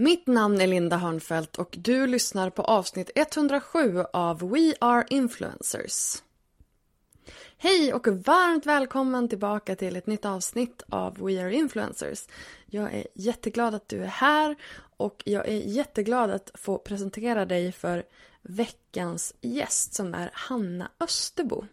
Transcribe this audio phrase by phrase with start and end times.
[0.00, 6.22] Mitt namn är Linda Hörnfeldt och du lyssnar på avsnitt 107 av We Are Influencers.
[7.56, 12.26] Hej och varmt välkommen tillbaka till ett nytt avsnitt av We Are Influencers.
[12.66, 14.56] Jag är jätteglad att du är här
[14.96, 18.04] och jag är jätteglad att få presentera dig för
[18.42, 21.64] veckans gäst som är Hanna Österbo.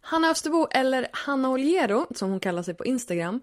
[0.00, 3.40] Hanna Österbo, eller Hanna Oliero som hon kallar sig på Instagram.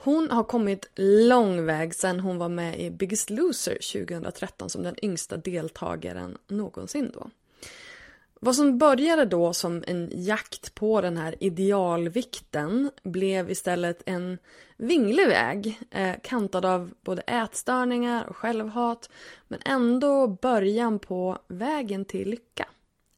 [0.00, 0.90] Hon har kommit
[1.28, 7.10] lång väg sedan hon var med i Biggest Loser 2013 som den yngsta deltagaren någonsin
[7.14, 7.30] då.
[8.40, 14.38] Vad som började då som en jakt på den här idealvikten blev istället en
[14.76, 19.10] vinglig väg eh, kantad av både ätstörningar och självhat
[19.48, 22.68] men ändå början på vägen till lycka.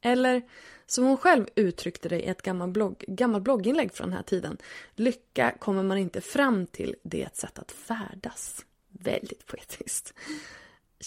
[0.01, 0.41] Eller
[0.91, 4.57] som hon själv uttryckte det i ett gammalt, blogg, gammalt blogginlägg från den här tiden.
[4.95, 8.65] Lycka kommer man inte fram till, det är ett sätt att färdas.
[8.89, 10.13] Väldigt poetiskt.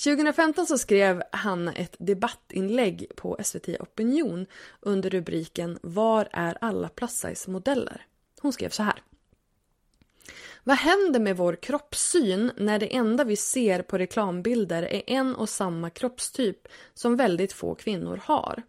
[0.05, 4.47] 2015 så skrev Hanna ett debattinlägg på SVT Opinion
[4.81, 8.07] under rubriken Var är alla plus size-modeller?
[8.41, 9.03] Hon skrev så här.
[10.63, 15.49] Vad händer med vår kroppssyn när det enda vi ser på reklambilder är en och
[15.49, 18.63] samma kroppstyp som väldigt få kvinnor har?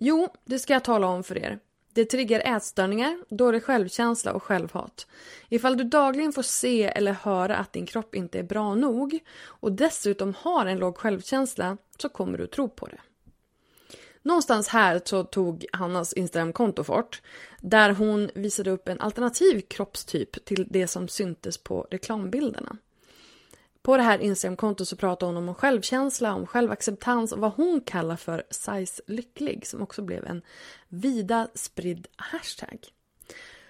[0.00, 1.58] Jo, det ska jag tala om för er.
[1.92, 5.06] Det triggar ätstörningar, dålig självkänsla och självhat.
[5.48, 9.72] Ifall du dagligen får se eller höra att din kropp inte är bra nog och
[9.72, 13.00] dessutom har en låg självkänsla så kommer du tro på det.
[14.22, 17.22] Någonstans här så tog Hannas Instagramkonto fart
[17.60, 22.76] där hon visade upp en alternativ kroppstyp till det som syntes på reklambilderna.
[23.88, 28.16] På det här Instagramkontot så pratar hon om självkänsla, om självacceptans och vad hon kallar
[28.16, 30.42] för size lycklig som också blev en
[30.88, 32.86] vida spridd hashtag.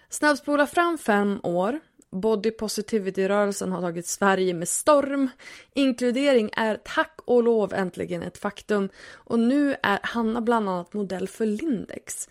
[0.09, 1.81] Snabbspola fram fem år.
[2.11, 5.31] Body positivity-rörelsen har tagit Sverige med storm.
[5.75, 8.89] Inkludering är tack och lov äntligen ett faktum.
[9.13, 12.29] Och nu är Hanna bland annat modell för Lindex.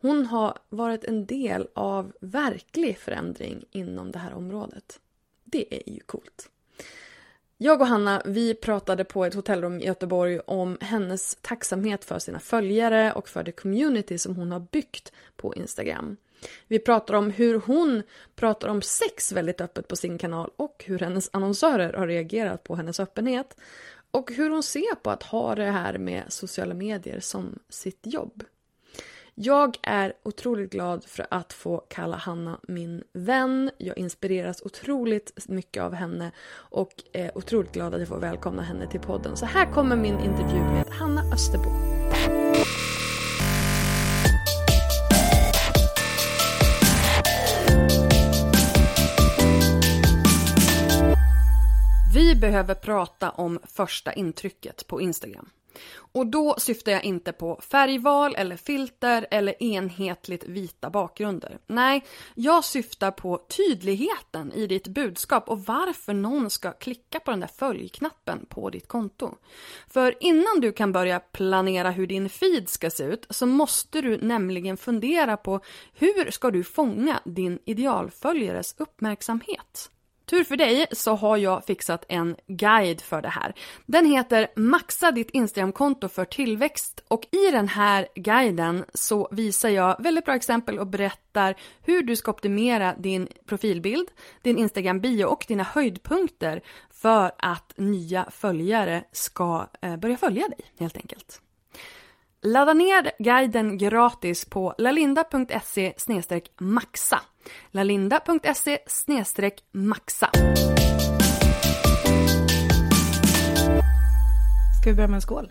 [0.00, 5.00] Hon har varit en del av verklig förändring inom det här området.
[5.44, 6.50] Det är ju coolt.
[7.60, 12.40] Jag och Hanna vi pratade på ett hotellrum i Göteborg om hennes tacksamhet för sina
[12.40, 16.16] följare och för det community som hon har byggt på Instagram.
[16.66, 18.02] Vi pratar om hur hon
[18.36, 22.76] pratar om sex väldigt öppet på sin kanal och hur hennes annonsörer har reagerat på
[22.76, 23.56] hennes öppenhet.
[24.10, 28.44] Och hur hon ser på att ha det här med sociala medier som sitt jobb.
[29.40, 33.70] Jag är otroligt glad för att få kalla Hanna min vän.
[33.78, 38.90] Jag inspireras otroligt mycket av henne och är otroligt glad att jag får välkomna henne
[38.90, 39.36] till podden.
[39.36, 41.70] Så här kommer min intervju med Hanna Österbo.
[52.14, 55.48] Vi behöver prata om första intrycket på Instagram.
[56.12, 61.58] Och då syftar jag inte på färgval eller filter eller enhetligt vita bakgrunder.
[61.66, 62.04] Nej,
[62.34, 67.50] jag syftar på tydligheten i ditt budskap och varför någon ska klicka på den där
[67.56, 69.34] följknappen på ditt konto.
[69.88, 74.18] För innan du kan börja planera hur din feed ska se ut så måste du
[74.18, 75.60] nämligen fundera på
[75.92, 79.90] hur ska du fånga din idealföljares uppmärksamhet?
[80.30, 83.54] Tur för dig så har jag fixat en guide för det här.
[83.86, 90.02] Den heter Maxa ditt Instagramkonto för tillväxt och i den här guiden så visar jag
[90.02, 94.08] väldigt bra exempel och berättar hur du ska optimera din profilbild,
[94.42, 100.96] din Instagram-bio och dina höjdpunkter för att nya följare ska eh, börja följa dig helt
[100.96, 101.40] enkelt.
[102.42, 105.92] Ladda ner guiden gratis på lalinda.se
[106.58, 107.20] maxa
[107.70, 108.78] lalinda.se
[109.72, 110.30] maxa.
[114.80, 115.50] Ska vi börja med en skål?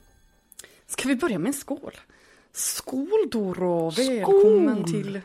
[0.88, 1.94] Ska vi börja med en skål?
[2.54, 3.90] Skål Doro!
[3.90, 5.22] Välkommen till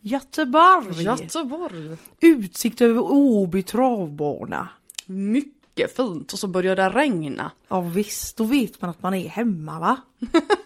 [0.00, 1.02] Göteborg!
[1.02, 1.96] Göteborg!
[2.20, 4.68] Utsikt över Åby travbana.
[5.06, 7.50] Mycket fint och så börjar det regna.
[7.68, 9.96] Ja visst, då vet man att man är hemma va?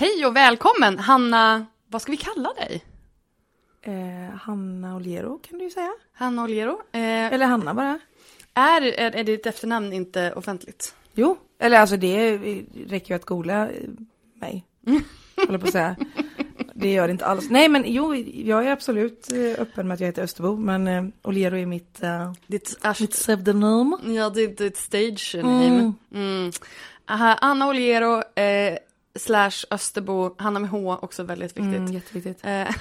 [0.00, 2.84] Hej och välkommen Hanna, vad ska vi kalla dig?
[3.82, 5.92] Eh, Hanna Oliero kan du ju säga.
[6.12, 6.72] Hanna Oliero.
[6.92, 7.98] Eh, Eller Hanna bara.
[8.54, 10.94] är, är, är ditt efternamn inte offentligt?
[11.14, 12.36] Jo, eller alltså det
[12.86, 13.68] räcker ju att googla
[14.34, 14.64] mig.
[15.46, 15.96] Håller på att säga.
[16.74, 17.50] Det gör det inte alls.
[17.50, 20.56] Nej men jo, jag är absolut eh, öppen med att jag heter Österbo.
[20.56, 23.96] Men eh, Oliero är mitt, uh, Ditt, mitt pseudonym.
[24.06, 25.92] ja, ditt, ditt stage name.
[26.14, 26.52] Mm.
[27.06, 28.78] Aha, Anna Oliero eh,
[29.18, 31.64] slash Österbo, Hanna med H, också väldigt viktigt.
[31.76, 32.38] Mm, jätteviktigt.
[32.44, 32.68] Eh,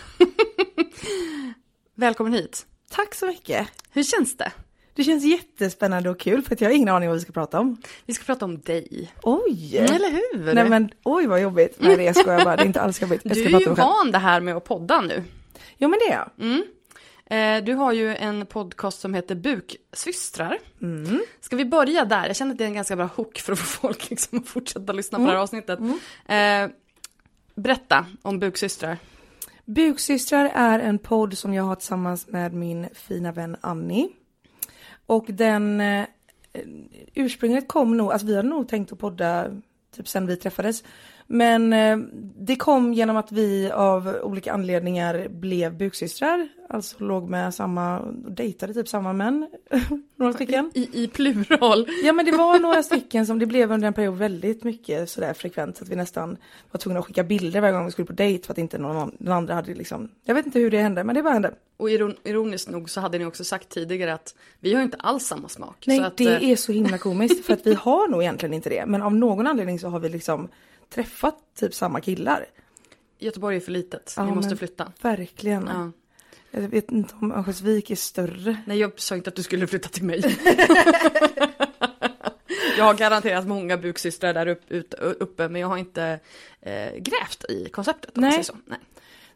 [1.95, 2.65] Välkommen hit.
[2.91, 3.67] Tack så mycket.
[3.91, 4.51] Hur känns det?
[4.93, 7.59] Det känns jättespännande och kul för att jag har ingen aning vad vi ska prata
[7.59, 7.77] om.
[8.05, 9.11] Vi ska prata om dig.
[9.23, 9.77] Oj!
[9.77, 10.53] Eller hur?
[10.53, 11.75] Nej men oj vad jobbigt.
[11.79, 13.21] Nej det skojar jag bara, det är inte alls jobbigt.
[13.23, 15.23] Jag du är ju van det här med att podda nu.
[15.77, 16.45] Ja men det är jag.
[16.47, 16.63] Mm.
[17.29, 20.59] Eh, du har ju en podcast som heter Buksystrar.
[20.81, 21.21] Mm.
[21.41, 22.27] Ska vi börja där?
[22.27, 24.47] Jag känner att det är en ganska bra hook för att få folk liksom att
[24.47, 25.79] fortsätta lyssna på det här avsnittet.
[26.25, 26.68] Eh,
[27.56, 28.97] berätta om Buksystrar.
[29.65, 34.09] Buksystrar är en podd som jag har tillsammans med min fina vän Annie.
[35.06, 36.06] Och den eh,
[37.13, 39.47] ursprunget kom nog, alltså vi hade nog tänkt att podda
[39.95, 40.83] typ sen vi träffades.
[41.27, 41.97] Men eh,
[42.35, 46.47] det kom genom att vi av olika anledningar blev buksystrar.
[46.69, 49.47] Alltså låg med samma, dejtade typ samma män.
[50.15, 50.71] Några stycken.
[50.74, 51.88] I, I plural.
[52.03, 55.33] Ja men det var några stycken som det blev under en period väldigt mycket sådär
[55.33, 55.77] frekvent.
[55.77, 56.38] Så att vi nästan
[56.71, 59.12] var tvungna att skicka bilder varje gång vi skulle på dejt för att inte någon
[59.19, 60.09] den andra hade liksom.
[60.23, 61.53] Jag vet inte hur det hände men det bara hände.
[61.77, 65.25] Och iron, ironiskt nog så hade ni också sagt tidigare att vi har inte alls
[65.25, 65.83] samma smak.
[65.88, 68.69] Nej att, det eh, är så himla komiskt för att vi har nog egentligen inte
[68.69, 68.85] det.
[68.85, 70.50] Men av någon anledning så har vi liksom
[70.89, 72.45] träffat typ samma killar.
[73.19, 74.91] Göteborg är för litet, Ja, vi måste flytta.
[75.01, 75.67] Verkligen.
[75.67, 75.91] Ja.
[76.51, 78.57] Jag vet inte om Örnsköldsvik är större.
[78.65, 80.19] Nej jag sa inte att du skulle flytta till mig.
[82.77, 86.19] jag har garanterat många buksystrar där upp, ut, uppe men jag har inte
[86.61, 88.15] eh, grävt i konceptet.
[88.15, 88.43] Nej.
[88.65, 88.79] Nej.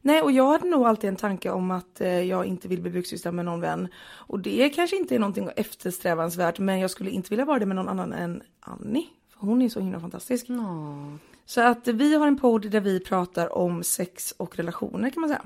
[0.02, 2.92] Nej och jag hade nog alltid en tanke om att eh, jag inte vill bli
[2.92, 3.88] buksyster med någon vän.
[4.04, 7.76] Och det kanske inte är någonting eftersträvansvärt men jag skulle inte vilja vara det med
[7.76, 9.08] någon annan än Annie.
[9.34, 10.48] För hon är så himla fantastisk.
[10.48, 11.18] Nå.
[11.52, 15.30] Så att vi har en podd där vi pratar om sex och relationer kan man
[15.30, 15.42] säga.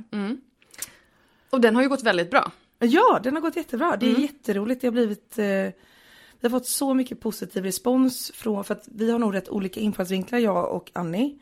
[1.50, 2.52] Och den har ju gått väldigt bra.
[2.80, 3.98] Ja, den har gått jättebra.
[4.00, 4.82] Det är jätteroligt.
[4.82, 5.38] Det har blivit...
[5.38, 8.64] Eh, vi har fått så mycket positiv respons från...
[8.64, 11.40] För att vi har nog rätt olika infallsvinklar, jag och Annie.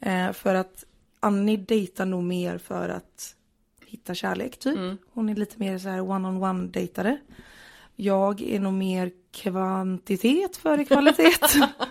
[0.00, 0.84] Eh, för att
[1.20, 3.34] Annie dejtar nog mer för att
[3.86, 4.78] hitta kärlek, typ.
[5.12, 7.18] Hon är lite mer så här one-on-one dejtare.
[7.96, 11.32] Jag är nog mer kvantitet före kvalitet.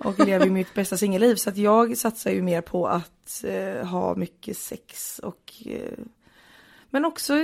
[0.00, 1.34] och lever mitt bästa singelliv.
[1.34, 6.04] Så att jag satsar ju mer på att eh, ha mycket sex och eh,
[6.90, 7.34] men också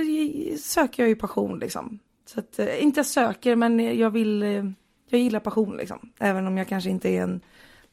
[0.59, 1.99] söker jag ju passion liksom.
[2.25, 4.65] Så att, eh, inte jag söker men jag vill, eh,
[5.09, 6.11] jag gillar passion liksom.
[6.19, 7.41] Även om jag kanske inte är en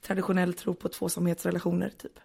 [0.02, 2.20] traditionell tro på tvåsamhetsrelationer typ.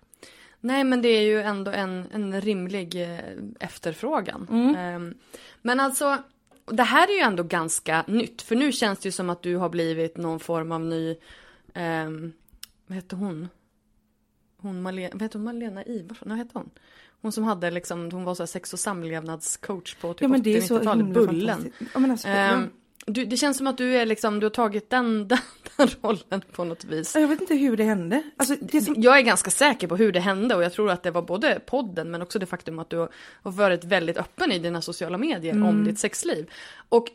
[0.59, 3.19] Nej men det är ju ändå en, en rimlig eh,
[3.59, 4.75] efterfrågan.
[4.77, 5.13] Ehm,
[5.61, 6.17] men alltså,
[6.65, 8.41] det här är ju ändå ganska nytt.
[8.41, 11.15] För nu känns det ju som att du har blivit någon form av ny,
[11.73, 12.33] ehm,
[12.87, 13.47] vad hette hon?
[14.57, 15.45] Hon Malena, vad hette hon?
[15.45, 16.69] Malena Ivarsson, vad hette hon?
[17.21, 20.43] Hon som hade liksom, hon var så här sex och samlevnadscoach på typ Ja men
[20.43, 21.71] det är så 80-90-talet, himla Bullen.
[21.93, 22.69] Ja, men alltså, Ehm,
[23.05, 25.37] du, det känns som att du är liksom, du har tagit den, den,
[25.77, 27.15] den rollen på något vis.
[27.15, 28.23] jag, vet inte hur det hände.
[28.37, 31.03] Alltså, det som, Jag är ganska säker på hur det hände och jag tror att
[31.03, 33.09] det var både podden men också det faktum att du har
[33.41, 35.65] varit väldigt öppen i dina sociala medier Mm.
[35.67, 36.49] om ditt sexliv.
[36.89, 37.07] Och,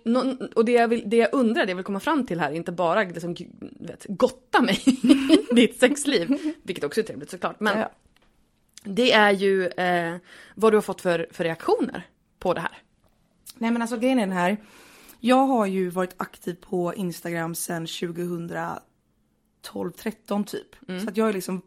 [0.55, 2.55] och det, jag vill, det jag undrar, det jag vill komma fram till här, är
[2.55, 3.37] inte bara liksom,
[3.81, 4.83] vet, gotta mig
[5.51, 7.91] i ditt sexliv, vilket också är trevligt såklart, men Ja.
[8.85, 10.17] det är ju eh,
[10.55, 12.03] vad du har fått för, för reaktioner
[12.39, 12.79] på det här.
[13.59, 14.57] Nej men alltså grejen är den här.
[15.21, 20.77] Jag har ju varit aktiv på Instagram sedan 2012, 13 typ.
[21.03, 21.63] Så att jag har liksom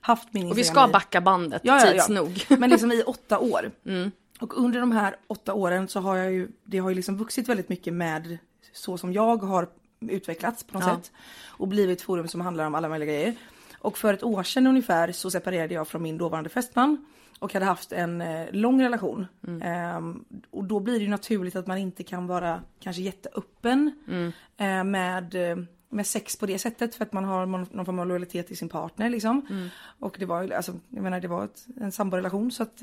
[0.00, 1.92] haft min Och vi Instagram ska i- backa bandet Ja, ja, ja.
[1.92, 2.46] tids nog.
[2.60, 3.70] Men liksom i åtta år.
[3.86, 4.10] Mm.
[4.40, 7.48] Och under de här åtta åren så har jag ju, det har ju liksom vuxit
[7.48, 8.38] väldigt mycket med
[8.72, 9.68] så som jag har
[10.00, 10.94] utvecklats på något Ja.
[10.96, 11.12] sätt.
[11.46, 13.34] Och blivit forum som handlar om alla möjliga grejer.
[13.78, 17.06] Och för ett år sedan ungefär så separerade jag från min dåvarande fästman.
[17.44, 19.26] Och hade haft en eh, lång relation.
[19.46, 19.62] Mm.
[19.62, 24.32] Ehm, och då blir det ju naturligt att man inte kan vara kanske jätteöppen Mm.
[24.56, 25.56] eh, med, eh,
[25.88, 26.94] med sex på det sättet.
[26.94, 29.46] För att man har någon, form av lojalitet till sin partner liksom.
[29.50, 29.68] Mm.
[30.00, 32.76] Och det var ju, alltså, jag menar det var ett, en samborelation så att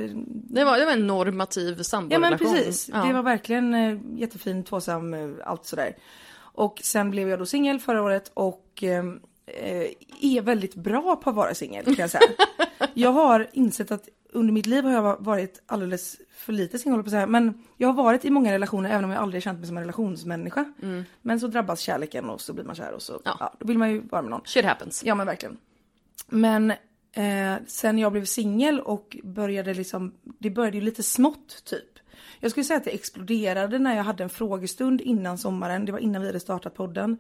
[0.50, 2.30] Det var, det var en normativ Ja samborelation.
[2.30, 2.90] men precis.
[2.94, 3.04] Ja.
[3.04, 5.96] Det var verkligen eh, jättefin, tvåsam, eh, allt sådär.
[6.38, 8.84] Och sen blev jag då singel förra året och
[10.22, 12.24] är väldigt bra på att vara singel kan jag säga.
[12.94, 17.08] jag har insett att under mitt liv har jag varit alldeles för lite singel på
[17.08, 17.28] att säga.
[17.28, 19.84] Men jag har varit i många relationer även om jag aldrig känt mig som en
[19.84, 20.74] relationsmänniska.
[21.22, 23.22] Men så drabbas kärleken och så blir man kär och så, Mm.
[23.26, 23.36] Ja.
[23.40, 23.54] ja.
[23.60, 24.42] då vill man ju vara med någon.
[24.46, 25.04] Shit happens.
[25.06, 25.58] Ja men verkligen.
[26.30, 26.72] Men
[27.14, 32.00] eh, sen jag blev singel och började liksom, det började ju lite smått typ.
[32.40, 36.00] Jag skulle säga att det exploderade när jag hade en frågestund innan sommaren, det var
[36.00, 37.18] innan vi hade startat podden.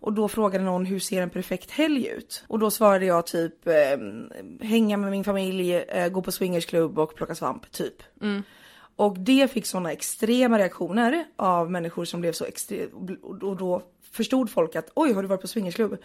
[0.00, 2.44] Och då frågade någon hur ser en perfekt helg ut?
[2.48, 3.74] Och då svarade jag typ eh,
[4.66, 7.94] hänga med min familj, eh, gå på swingersklubb och plocka svamp typ.
[8.96, 12.92] Och det fick sådana extrema reaktioner av människor som blev så extremt,
[13.22, 15.96] och då förstod folk att oj har du varit på swingersklubb?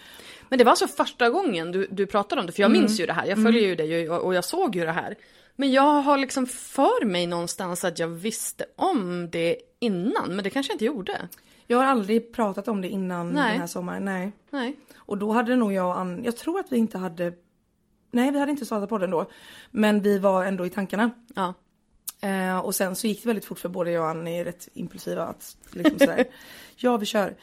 [0.50, 2.82] Men det var alltså första gången du, du pratade om det, för jag Mm.
[2.82, 3.26] minns ju det här.
[3.26, 5.16] Jag följer ju dig och, och jag såg ju det här.
[5.56, 10.50] Men jag har liksom för mig någonstans att jag visste om det innan, men det
[10.50, 11.30] kanske jag inte gjorde.
[11.68, 13.52] Jag har aldrig pratat om det innan Nej.
[13.52, 14.32] den här sommaren, nej.
[14.50, 14.76] Nej.
[14.96, 17.34] Och då hade nog jag och Ann, jag tror att vi inte hade,
[18.12, 19.26] nej vi hade inte startat podden då.
[19.72, 21.12] Men vi var ändå i tankarna.
[21.36, 21.54] Ja.
[22.22, 24.68] Eh, och sen så gick det väldigt fort för både jag och Ann är rätt
[24.74, 26.26] impulsiva att liksom sådär,
[26.76, 27.36] ja vi kör.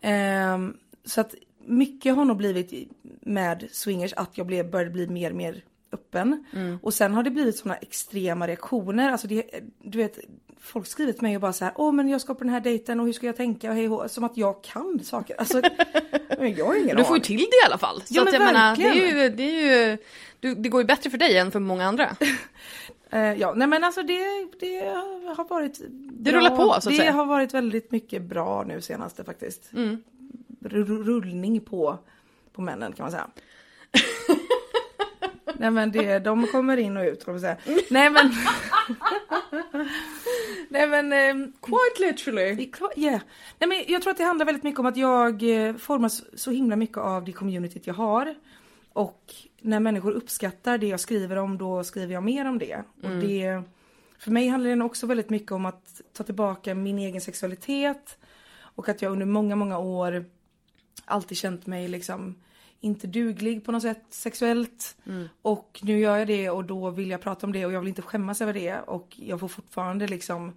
[0.00, 1.34] Ehm, så att
[1.66, 6.44] mycket har nog blivit med swingers att jag blev, började bli mer och mer öppen.
[6.82, 9.12] Och sen har det blivit sådana extrema reaktioner.
[9.12, 9.44] Alltså det,
[9.82, 10.18] du vet,
[10.60, 12.60] folk skriver till mig och bara så här, åh men jag ska på den här
[12.60, 15.36] dejten och hur ska jag tänka och hej och hå." Som att jag kan saker.
[15.40, 15.62] Alltså,
[16.38, 18.00] men jag har ingen Du får ju till det i alla fall.
[18.02, 19.18] Så Ja, men jag menar, det är verkligen.
[19.22, 19.98] ju, det är ju,
[20.40, 22.16] du, det går ju bättre för dig än för många andra.
[23.12, 24.18] Eh, ja, nej men alltså det,
[24.60, 24.80] det
[25.36, 25.80] har varit
[26.12, 27.12] Det rullar på, så att Det säga.
[27.12, 29.72] har varit väldigt mycket bra nu senaste faktiskt.
[29.72, 30.02] Mm.
[30.64, 31.98] Ru- Rullning på,
[32.52, 33.26] på männen kan man säga.
[35.60, 37.56] nej men det, de kommer in och ut, kommer säga.
[37.90, 38.32] Nej men...
[40.68, 41.12] nej men...
[41.12, 42.70] ehm, Quite literally.
[42.96, 43.20] yeah.
[43.58, 46.50] Nej, men jag tror att det handlar väldigt mycket om att jag eh, formas så
[46.50, 48.34] himla mycket av det communityt jag har.
[48.92, 52.82] Och när människor uppskattar det jag skriver om då skriver jag mer om det.
[53.02, 53.62] Och det
[54.18, 58.18] för mig handlar det också väldigt mycket om att ta tillbaka min egen sexualitet.
[58.60, 60.24] Och att jag under många, många år
[61.04, 62.36] alltid känt mig liksom
[62.80, 64.96] inte duglig på något sätt sexuellt.
[65.42, 67.88] Och nu gör jag det och då vill jag prata om det och jag vill
[67.88, 68.80] inte skämmas över det.
[68.80, 70.52] Och jag får fortfarande liksom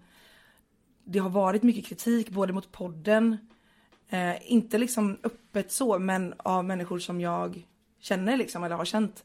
[1.03, 3.37] det har varit mycket kritik både mot podden,
[4.09, 7.67] eh, inte liksom öppet så, men av människor som jag
[7.99, 9.23] känner liksom, eller har känt.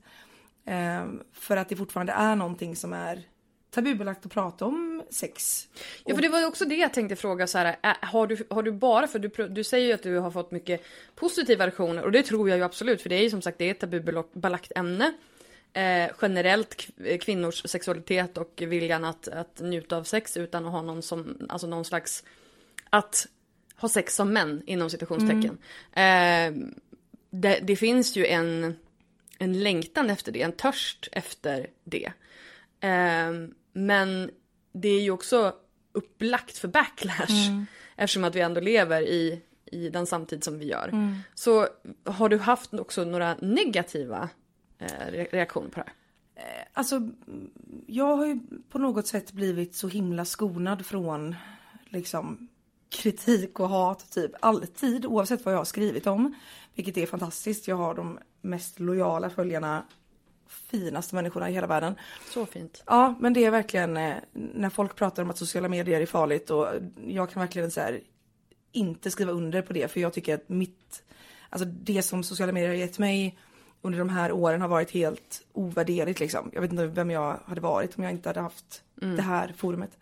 [0.64, 3.22] Eh, för att det fortfarande är någonting som är
[3.70, 5.68] tabubelagt att prata om sex.
[6.04, 8.62] Ja, för det var ju också det jag tänkte fråga så här, har du, har
[8.62, 10.82] du bara, för du, du säger ju att du har fått mycket
[11.14, 13.64] positiva reaktioner och det tror jag ju absolut, för det är ju som sagt det
[13.64, 15.12] är ett tabubelagt ämne.
[15.72, 20.82] Eh, generellt k- kvinnors sexualitet och viljan att, att njuta av sex utan att ha
[20.82, 22.24] någon som, alltså någon slags,
[22.90, 23.26] att
[23.76, 25.58] ha sex som män inom citationstecken.
[25.92, 26.68] Eh,
[27.30, 28.76] det, det finns ju en,
[29.38, 32.12] en längtan efter det, en törst efter det.
[32.80, 34.30] Ehm, men
[34.72, 35.52] det är ju också
[35.92, 37.50] upplagt för backlash
[37.96, 40.90] eftersom att vi ändå lever i, i den samtid som vi gör.
[41.34, 41.66] Så
[42.04, 44.28] har du haft också några negativa
[44.78, 45.94] eh, re- reaktioner på det här?
[46.72, 47.50] Alltså, mm,
[47.86, 51.34] jag har ju på något sätt blivit så himla skonad från
[51.88, 52.48] liksom
[52.90, 56.34] kritik och hat typ alltid oavsett vad jag har skrivit om.
[56.74, 57.68] Vilket är fantastiskt.
[57.68, 59.82] Jag har de mest lojala följarna,
[60.48, 61.94] finaste människorna i hela världen.
[62.30, 62.82] Så fint.
[62.86, 66.50] Ja, men det är verkligen eh, när folk pratar om att sociala medier är farligt
[66.50, 66.66] och
[67.06, 68.00] jag kan verkligen så här
[68.72, 71.02] inte skriva under på det för jag tycker att mitt,
[71.50, 73.38] alltså det som sociala medier har gett mig
[73.82, 76.50] under de här åren har varit helt ovärderligt liksom.
[76.52, 78.82] Jag vet inte vem jag hade varit om jag inte hade haft
[79.16, 79.98] det här forumet.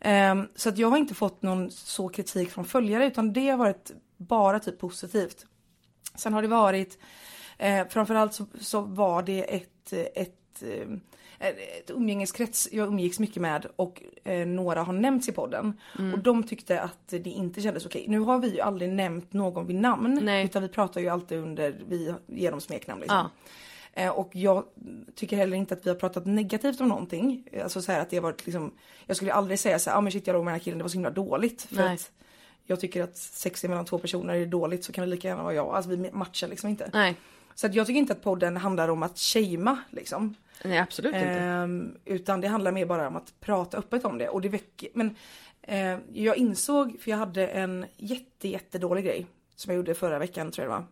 [0.00, 3.58] Ehm, så att jag har inte fått någon så kritik från följare utan det har
[3.58, 5.46] varit bara typ positivt.
[6.14, 6.98] Sen har det varit,
[7.58, 13.66] eh, framförallt så, så var det ett, ett, eh, ett umgängeskrets jag umgicks mycket med
[13.76, 15.80] och eh, några har nämnts i podden.
[16.12, 18.04] Och de tyckte att det inte kändes okej.
[18.08, 20.20] Nu har vi ju aldrig nämnt någon vid namn.
[20.22, 20.44] Nej.
[20.44, 23.28] Utan vi pratar ju alltid under, vi ger dem smeknamn liksom.
[23.96, 24.64] Eh, och jag
[25.14, 27.44] tycker heller inte att vi har pratat negativt om någonting.
[27.62, 28.74] Alltså så här att det har varit liksom,
[29.06, 30.78] jag skulle aldrig säga så här, ah, men shit jag låg med den här killen,
[30.78, 31.62] det var så himla dåligt.
[31.62, 31.94] För Nej.
[31.94, 32.10] att
[32.66, 35.54] jag tycker att sex mellan två personer är dåligt så kan det lika gärna vara
[35.54, 35.74] jag.
[35.74, 36.90] Alltså vi matchar liksom inte.
[36.92, 37.14] Nej,
[37.54, 40.34] Så att jag tycker inte att podden handlar om att shamea liksom.
[40.64, 41.26] nej absolut inte.
[41.26, 44.28] Ehm, utan det handlar mer bara om att prata öppet om det.
[44.28, 45.16] Och det väcker, men
[45.62, 50.50] eh, jag insåg, för jag hade en jätte jättedålig grej som jag gjorde förra veckan
[50.50, 50.86] tror jag det var.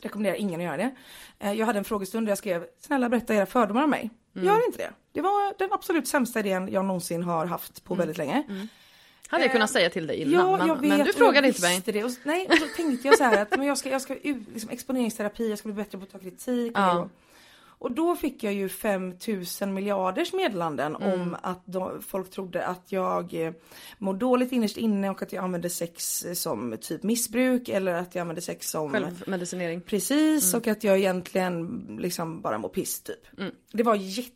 [0.00, 0.94] Rekommenderar ingen att göra det.
[1.38, 4.10] Eh, jag hade en frågestund där jag skrev, snälla berätta era fördomar om mig.
[4.34, 4.46] Mm.
[4.46, 4.90] Gör inte det.
[5.12, 8.68] Det var den absolut sämsta idén jag någonsin har haft på väldigt länge.
[9.32, 11.62] Hade jag kunnat säga till dig innan, Ja, men, jag vet, men du frågade inte
[11.62, 11.82] mig.
[11.84, 12.04] Det.
[12.04, 14.70] Och, nej, och så tänkte jag så här att men jag ska, jag ska liksom,
[14.70, 16.72] exponeringsterapi, jag ska bli bättre på att ta kritik.
[16.74, 17.08] Ja.
[17.78, 21.20] Och, då fick jag ju 5000 miljarders meddelanden Mm.
[21.20, 23.52] om att de, folk trodde att jag eh,
[23.98, 28.14] mår dåligt innerst inne och att jag använder sex eh, som typ missbruk eller att
[28.14, 29.80] jag använder sex som Självmedicinering.
[29.80, 33.26] Precis och att jag egentligen liksom bara mår piss typ.
[33.72, 34.32] Det var jätte,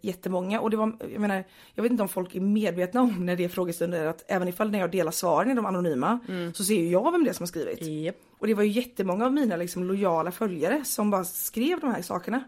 [0.00, 1.44] jättemånga och det var, jag menar,
[1.74, 4.70] jag vet inte om folk är medvetna om när det är frågestunder att även ifall
[4.70, 6.18] när jag delar svaren i de anonyma
[6.54, 7.82] så ser ju jag vem det är som har skrivit.
[7.82, 8.16] Japp.
[8.38, 12.02] Och det var ju jättemånga av mina liksom lojala följare som bara skrev de här
[12.02, 12.44] sakerna.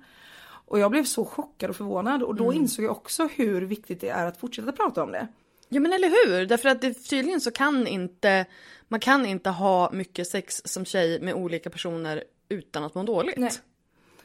[0.67, 4.09] Och jag blev så chockad och förvånad och då insåg jag också hur viktigt det
[4.09, 5.29] är att fortsätta prata om det.
[5.69, 8.47] Ja men eller hur, därför att det, tydligen så kan inte,
[8.89, 13.39] man kan inte ha mycket sex som tjej med olika personer utan att må dåligt.
[13.39, 13.50] Nej.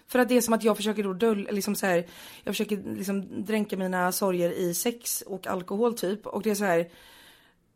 [0.08, 2.06] För att det är som att jag försöker då dölja, liksom så här,
[2.44, 6.28] jag försöker liksom dränka mina sorger i sex och alkohol typ.
[6.28, 6.90] Och det är så här,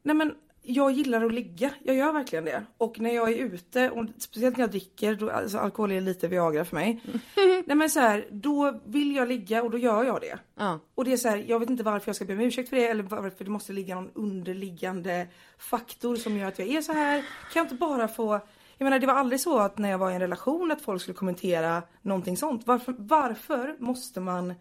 [0.04, 2.64] nej men jag gillar att ligga, jag gör verkligen det.
[2.78, 6.28] Och när jag är ute, och speciellt när jag dricker, då, alltså alkohol är lite
[6.28, 7.02] Viagra för mig.
[7.66, 10.40] nej men så här, då vill jag ligga och då gör jag det.
[10.56, 10.80] Ja.
[10.96, 12.76] Och det är så här, jag vet inte varför jag ska be om ursäkt för
[12.76, 16.94] det eller varför det måste ligga någon underliggande faktor som gör att jag är så
[16.94, 17.22] här.
[17.22, 18.40] Kan jag inte bara få
[18.80, 21.02] jag menar det var aldrig så att när jag var i en relation att folk
[21.02, 22.68] skulle kommentera någonting sånt.
[22.68, 24.54] Varför, varför måste man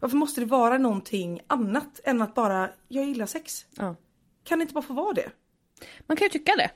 [0.00, 3.66] Varför måste det vara någonting annat än att bara jag gillar sex?
[3.76, 3.94] Ja.
[4.44, 5.30] Kan det inte bara få vara det?
[6.06, 6.70] Man kan ju tycka det.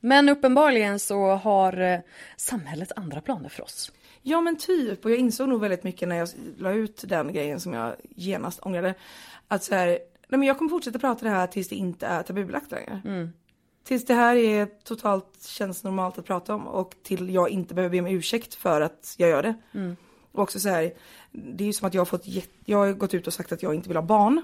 [0.00, 2.00] Men uppenbarligen så har eh,
[2.36, 3.92] samhället andra planer för oss.
[4.22, 7.60] Ja men typ och jag insåg nog väldigt mycket när jag la ut den grejen
[7.60, 8.94] som jag genast ångrade.
[9.48, 9.98] Att så här, nej
[10.38, 13.00] men jag kommer fortsätta prata det här tills det inte är tabubelagt längre.
[13.86, 17.92] Tills det här är totalt känns normalt att prata om och till jag inte behöver
[17.92, 19.54] be om ursäkt för att jag gör det.
[20.32, 20.92] Och också så här,
[21.32, 22.26] det är ju som att jag har fått,
[22.64, 24.42] jag har gått ut och sagt att jag inte vill ha barn.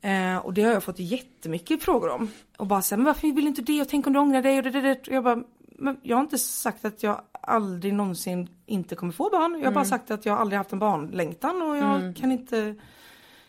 [0.00, 2.30] Eh, och det har jag fått jättemycket frågor om.
[2.56, 3.80] Och bara så här, men varför vill du inte det?
[3.80, 4.58] Och tänk om du ångrar dig?
[4.58, 5.00] Och, det, det, det.
[5.08, 9.30] och jag bara, men jag har inte sagt att jag aldrig någonsin inte kommer få
[9.30, 9.58] barn.
[9.58, 12.74] Jag har bara sagt att jag aldrig haft en barnlängtan och jag kan inte,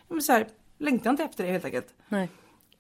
[0.08, 1.94] men så här, längtar inte efter det helt enkelt.
[2.08, 2.30] Nej.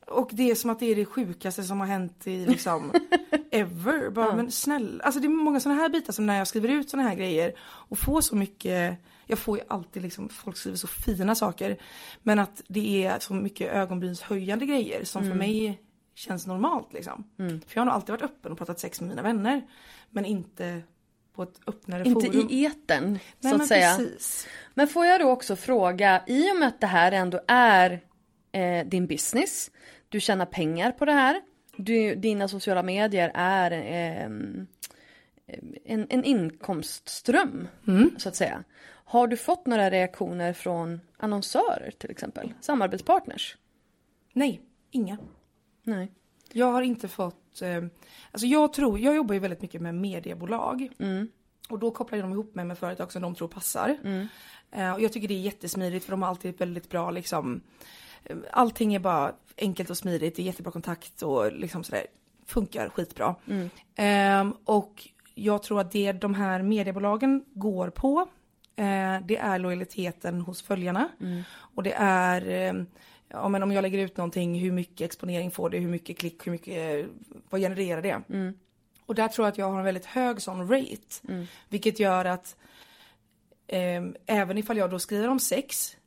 [0.07, 2.91] Och det är som att det är det sjukaste som har hänt i liksom
[3.51, 4.09] ever.
[4.09, 6.89] Bara, men snälla, alltså det är många sådana här bitar som när jag skriver ut
[6.89, 10.87] sådana här grejer och får så mycket, jag får ju alltid liksom, folk skriver så
[10.87, 11.77] fina saker.
[12.23, 15.81] Men att det är så mycket ögonbrynshöjande grejer som för mig
[16.15, 17.23] känns normalt liksom.
[17.37, 19.61] För jag har nog alltid varit öppen och pratat sex med mina vänner.
[20.09, 20.81] Men inte
[21.35, 22.47] på ett öppnare Inte forum.
[22.49, 23.97] i etern Nej, så men att säga.
[23.97, 24.47] Precis.
[24.73, 28.01] Men får jag då också fråga, i och med att det här ändå är
[28.51, 29.71] eh, din business,
[30.09, 31.41] du tjänar pengar på det här,
[31.77, 34.25] du, dina sociala medier är eh,
[35.85, 37.67] en, en inkomstström,
[38.17, 38.63] så att säga.
[38.87, 42.53] Har du fått några reaktioner från annonsörer till exempel?
[42.61, 43.57] Samarbetspartners?
[44.33, 45.17] Nej, inga.
[45.83, 46.11] Nej.
[46.51, 47.83] Jag har inte fått, eh,
[48.31, 50.89] alltså jag tror, jag jobbar ju väldigt mycket med mediebolag.
[51.69, 53.97] Och då kopplar de ihop mig med företag som de tror passar.
[54.71, 57.61] Eh, och jag tycker det är jättesmidigt för de har alltid väldigt bra liksom,
[58.51, 62.05] allting är bara enkelt och smidigt, det är jättebra kontakt och liksom sådär,
[62.45, 63.35] funkar skitbra.
[63.95, 68.27] Ehm, och jag tror att det de här mediebolagen går på,
[68.75, 71.09] eh, det är lojaliteten hos följarna.
[71.57, 72.83] Och det är eh,
[73.27, 76.47] ja, men om jag lägger ut någonting, hur mycket exponering får det, hur mycket klick,
[76.47, 77.05] hur mycket,
[77.49, 78.21] vad genererar det?
[79.05, 81.47] Och där tror jag att jag har en väldigt hög sån rate.
[81.69, 82.55] Vilket gör att
[83.67, 85.97] eh, även ifall jag då skriver om sex,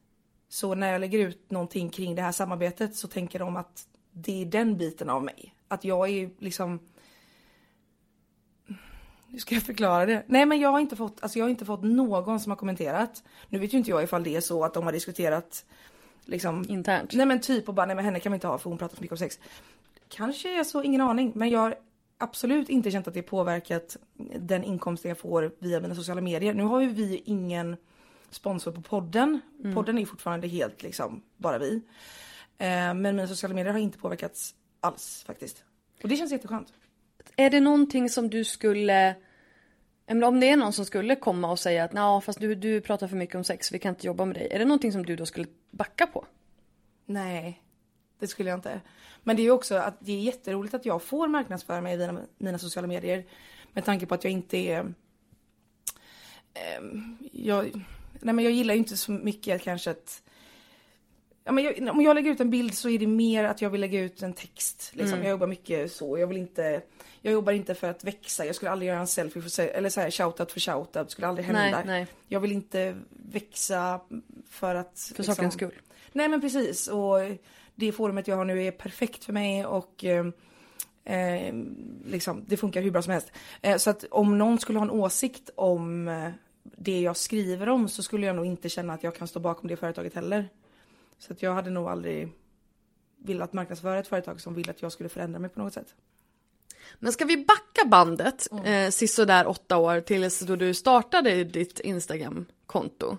[0.49, 4.43] så när jag lägger ut någonting kring det här samarbetet så tänker de att det
[4.43, 5.55] är den biten av mig.
[5.69, 6.81] Att jag är liksom
[9.31, 10.23] hur ska jag förklara det?
[10.27, 13.23] Nej men jag har inte fått, alltså jag har inte fått någon som har kommenterat.
[13.49, 15.65] Nu vet ju inte jag ifall det är så att de har diskuterat
[16.25, 17.13] liksom Internt?
[17.13, 18.97] Nej men typ och bara nej men henne kan vi inte ha för hon pratar
[18.97, 19.39] så mycket om sex.
[20.09, 21.33] Kanske är så, ingen aning.
[21.35, 21.75] Men jag har
[22.19, 23.97] absolut inte känt att det påverkat
[24.39, 26.55] den inkomsten jag får via mina sociala medier.
[26.55, 27.77] Nu har ju vi ingen
[28.31, 29.41] sponsor på podden.
[29.75, 31.83] Podden är fortfarande helt liksom bara vi.
[32.59, 35.65] Eh, men mina sociala medier har inte påverkats alls faktiskt.
[36.03, 36.73] Och det känns jätteskönt.
[37.37, 39.15] Är det någonting som du skulle
[40.11, 43.09] om det är någon som skulle komma och säga att nej fast du, du pratar
[43.09, 44.49] för mycket om sex, vi kan inte jobba med dig.
[44.51, 46.25] Är det någonting som du då skulle backa på?
[47.07, 47.63] Nej,
[48.19, 48.81] det skulle jag inte.
[49.23, 52.21] Men det är ju också att det är jätteroligt att jag får marknadsföra mig via
[52.39, 53.25] mina sociala medier.
[53.73, 54.95] Med tanke på att jag inte är...
[56.55, 56.83] Eh,
[57.33, 57.85] jag,
[58.21, 60.23] nej men jag gillar ju inte så mycket kanske att...
[61.45, 63.71] Ja, men jag, om jag lägger ut en bild så är det mer att jag
[63.71, 64.91] vill lägga ut en text.
[64.95, 65.15] Liksom.
[65.15, 65.23] Mm.
[65.23, 66.19] Jag jobbar mycket så.
[66.19, 66.83] Jag vill inte...
[67.23, 68.47] Jag jobbar inte för att växa.
[68.47, 70.93] Jag skulle aldrig göra en selfie för, eller så här shoutout för shoutout.
[70.93, 71.63] Det skulle aldrig hända.
[71.71, 72.07] Nej, nej.
[72.29, 74.01] Jag vill inte växa
[74.49, 74.93] för att...
[75.09, 75.75] liksom- För sakens skull.
[76.13, 77.19] Nej men precis och
[77.75, 80.27] det forumet jag har nu är perfekt för mig och eh,
[81.05, 81.55] eh,
[82.07, 83.33] liksom, det funkar hur bra som helst.
[83.63, 86.31] Eh, så att om någon skulle ha en åsikt om eh,
[86.79, 89.69] det jag skriver om så skulle jag nog inte känna att jag kan stå bakom
[89.69, 90.49] det företaget heller.
[91.19, 92.29] Så att jag hade nog aldrig
[93.19, 95.95] velat marknadsföra ett företag som vill att jag skulle förändra mig på något sätt.
[96.99, 103.17] Men ska vi backa bandet eh, sisådär åtta år tills då du startade ditt Instagram-konto?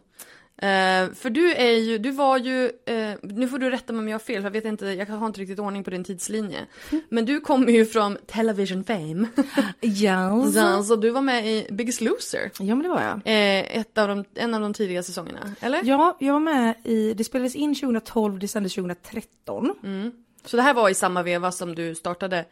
[0.61, 4.07] Eh, för du är ju, du var ju, eh, nu får du rätta mig om
[4.07, 6.65] jag har fel, för jag vet inte, jag har inte riktigt ordning på din tidslinje.
[7.09, 9.27] Men du kommer ju från television fame.
[9.81, 10.53] Yes.
[10.53, 12.51] så, så du var med i Biggest Loser.
[12.59, 13.15] Ja men det var jag.
[13.25, 15.81] Eh, ett av de, en av de tidiga säsongerna, eller?
[15.83, 19.73] Ja, jag var med i, det spelades in 2012, det sändes 2013.
[20.45, 22.45] Så det här var i samma veva som du startade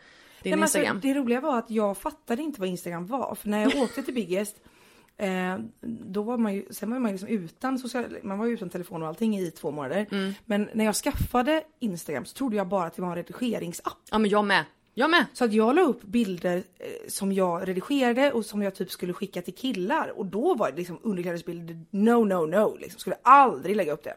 [0.43, 0.99] din Nej, alltså, Instagram?
[1.01, 3.35] det roliga var att jag fattade inte vad Instagram var.
[3.35, 4.55] För när jag åkte till Biggest,
[5.17, 8.53] eh, då var man ju, sen var man ju liksom utan social, man var ju
[8.53, 10.05] utan telefon och allting i två månader.
[10.11, 10.33] Mm.
[10.45, 13.97] Men när jag skaffade Instagram så trodde jag bara att det var en redigeringsapp.
[14.11, 14.65] Ja men jag med.
[14.93, 15.25] Jag med.
[15.33, 19.13] Så att jag la upp bilder eh, som jag redigerade och som jag typ skulle
[19.13, 20.19] skicka till killar.
[20.19, 24.15] Och då var det liksom underklädesbilder, no no no, liksom skulle aldrig lägga upp det.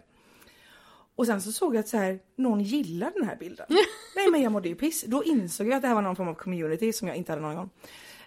[1.16, 3.66] Och sen så såg jag att så här, någon gillar den här bilden.
[4.16, 5.04] Nej men jag mådde ju piss.
[5.06, 7.42] Då insåg jag att det här var någon form av community som jag inte hade
[7.42, 7.70] någon gång.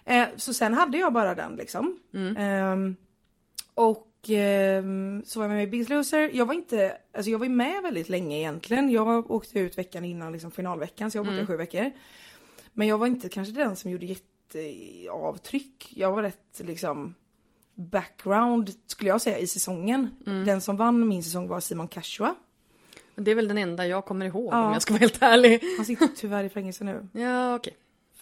[0.04, 1.98] Eh, så sen hade jag bara den liksom.
[2.38, 2.96] Ehm,
[3.74, 6.30] och ehm, så var jag med i Biggest Loser.
[6.34, 8.90] Jag var inte, alltså jag var med väldigt länge egentligen.
[8.90, 11.90] Jag åkte ut veckan innan liksom finalveckan så jag var borta i sju veckor.
[12.72, 15.92] Men jag var inte kanske den som gjorde jätteavtryck.
[15.96, 17.14] Jag var rätt liksom
[17.74, 20.10] background skulle jag säga i säsongen.
[20.46, 22.34] Den som vann min säsong var Simon Cashua.
[23.16, 24.66] Det är väl den enda jag kommer ihåg Ja.
[24.66, 25.60] om jag ska vara helt ärlig.
[25.76, 27.76] Han sitter tyvärr i fängelse nu Ja okej.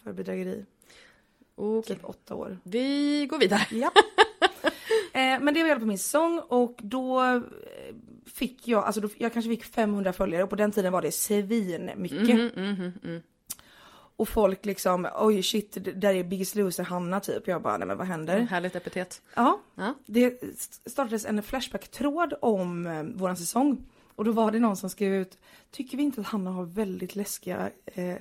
[0.04, 0.64] för bedrägeri.
[1.62, 1.96] Okej.
[1.96, 2.58] Typ åtta år.
[2.62, 3.66] Vi går vidare.
[3.70, 3.90] Ja.
[5.12, 7.40] eh, men det var alla fall min säsong och då eh,
[8.26, 11.12] fick jag, alltså då, jag kanske fick 500 följare och på den tiden var det
[11.12, 12.52] svin mycket.
[14.16, 17.46] Och folk liksom, oj shit, där är Biggest Loser Hanna typ.
[17.48, 18.38] Jag bara, nej men vad händer?
[18.40, 19.22] Härligt epitet.
[19.34, 19.94] Ja, Ja.
[20.06, 20.40] det
[20.86, 23.84] startades en Flashback-tråd om eh, våran säsong.
[24.14, 25.38] Och då var det någon som skrev ut,
[25.70, 28.16] tycker vi inte att Hanna har väldigt läskiga eh,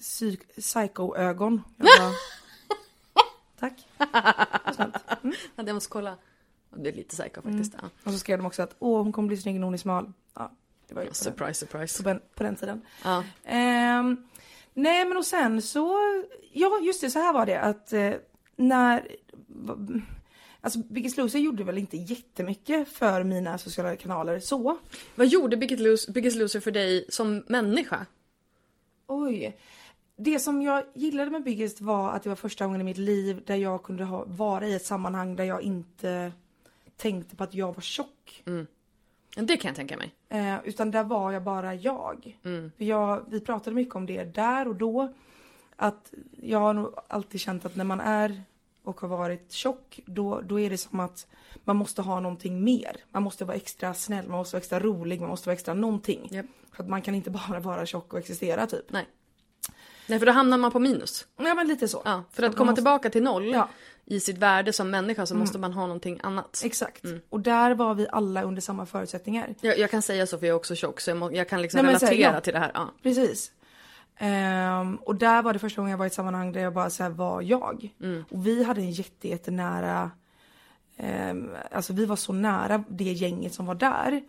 [0.00, 1.62] psyk- psycho-ögon?
[1.76, 2.12] Jag bara,
[3.60, 3.88] tack.
[4.74, 4.96] Snällt.
[5.22, 5.36] Mm.
[5.56, 6.16] Ja, jag måste kolla.
[6.76, 7.74] Det är lite psycho faktiskt.
[7.82, 7.88] Ja.
[8.04, 10.12] Och så skrev de också att, åh hon kommer bli snygg när hon är smal.
[10.34, 10.52] Ja,
[10.88, 12.02] det var ju på den, Surprise, surprise.
[12.02, 12.82] på den, på den tiden.
[13.04, 13.24] Ja.
[13.44, 14.28] Ehm,
[14.74, 15.96] nej men och sen så,
[16.52, 18.12] ja just det så här var det att eh,
[18.56, 19.08] när,
[20.60, 24.78] alltså Biggest Loser gjorde väl inte jättemycket för mina sociala kanaler så.
[25.14, 28.06] Vad gjorde Biggest Loser, Biggest Loser för dig som människa?
[29.06, 29.56] Oj.
[30.20, 33.42] Det som jag gillade med Biggest var att det var första gången i mitt liv
[33.46, 36.32] där jag kunde ha, vara i ett sammanhang där jag inte
[36.96, 38.42] tänkte på att jag var tjock.
[39.34, 40.14] Det kan jag tänka mig.
[40.28, 42.38] Eh, utan där var jag bara jag.
[42.76, 43.24] För jag.
[43.28, 45.14] Vi pratade mycket om det där och då.
[45.76, 48.42] Att jag har nog alltid känt att när man är
[48.82, 51.26] och har varit tjock då, då är det som att
[51.64, 52.96] man måste ha någonting mer.
[53.10, 56.28] Man måste vara extra snäll, man måste vara extra rolig, man måste vara extra någonting.
[56.30, 56.46] Japp.
[56.72, 58.90] För att man kan inte bara vara tjock och existera typ.
[58.90, 59.06] Nej.
[60.08, 61.26] Nej, för då hamnar man på minus.
[61.36, 62.02] Ja men lite så.
[62.04, 63.68] Ja, för att komma måste- tillbaka till noll Ja.
[64.04, 66.62] i sitt värde som människa så måste man ha någonting annat.
[66.64, 67.04] Exakt.
[67.30, 69.54] Och där var vi alla under samma förutsättningar.
[69.60, 71.62] Jag, jag kan säga så för jag är också tjock så jag, må, jag kan
[71.62, 72.40] liksom Nej, så här, relatera ja.
[72.40, 72.70] till det här.
[72.74, 72.90] Ja.
[73.02, 73.52] Precis.
[74.16, 76.90] Ehm, och där var det första gången jag var i ett sammanhang där jag bara
[76.90, 77.90] så här var jag.
[78.30, 80.10] Och vi hade en jätte, jättenära,
[81.30, 84.22] um, alltså vi var så nära det gänget som var där.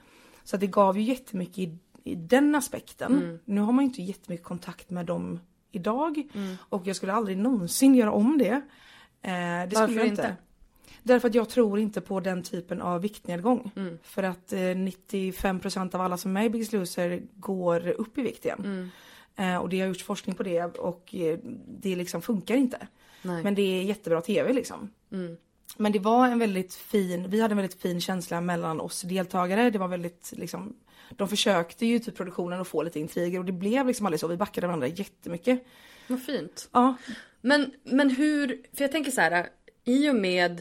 [0.43, 3.39] Så att det gav ju jättemycket i, i den aspekten.
[3.45, 5.39] Nu har man ju inte jättemycket kontakt med dem
[5.71, 6.23] idag.
[6.69, 8.51] Och jag skulle aldrig någonsin göra om det.
[8.51, 8.61] Eh,
[9.21, 10.35] det Varför skulle jag inte?
[11.03, 13.71] Därför att jag tror inte på den typen av viktnedgång.
[14.03, 18.21] För att eh, 95% av alla som är med i Biggest Loser går upp i
[18.21, 18.91] vikt igen.
[19.35, 22.87] Eh, och det har gjorts forskning på det och eh, det liksom funkar inte.
[23.21, 23.43] Nej.
[23.43, 24.89] Men det är jättebra tv liksom.
[25.77, 29.69] Men det var en väldigt fin, vi hade en väldigt fin känsla mellan oss deltagare.
[29.69, 30.75] Det var väldigt liksom,
[31.17, 34.27] de försökte ju typ produktionen att få lite intriger och det blev liksom aldrig så.
[34.27, 35.63] Vi backade varandra jättemycket.
[36.07, 36.69] Vad fint.
[36.71, 36.95] Ja,
[37.41, 39.49] Men, men hur, för jag tänker så här.
[39.83, 40.51] i och med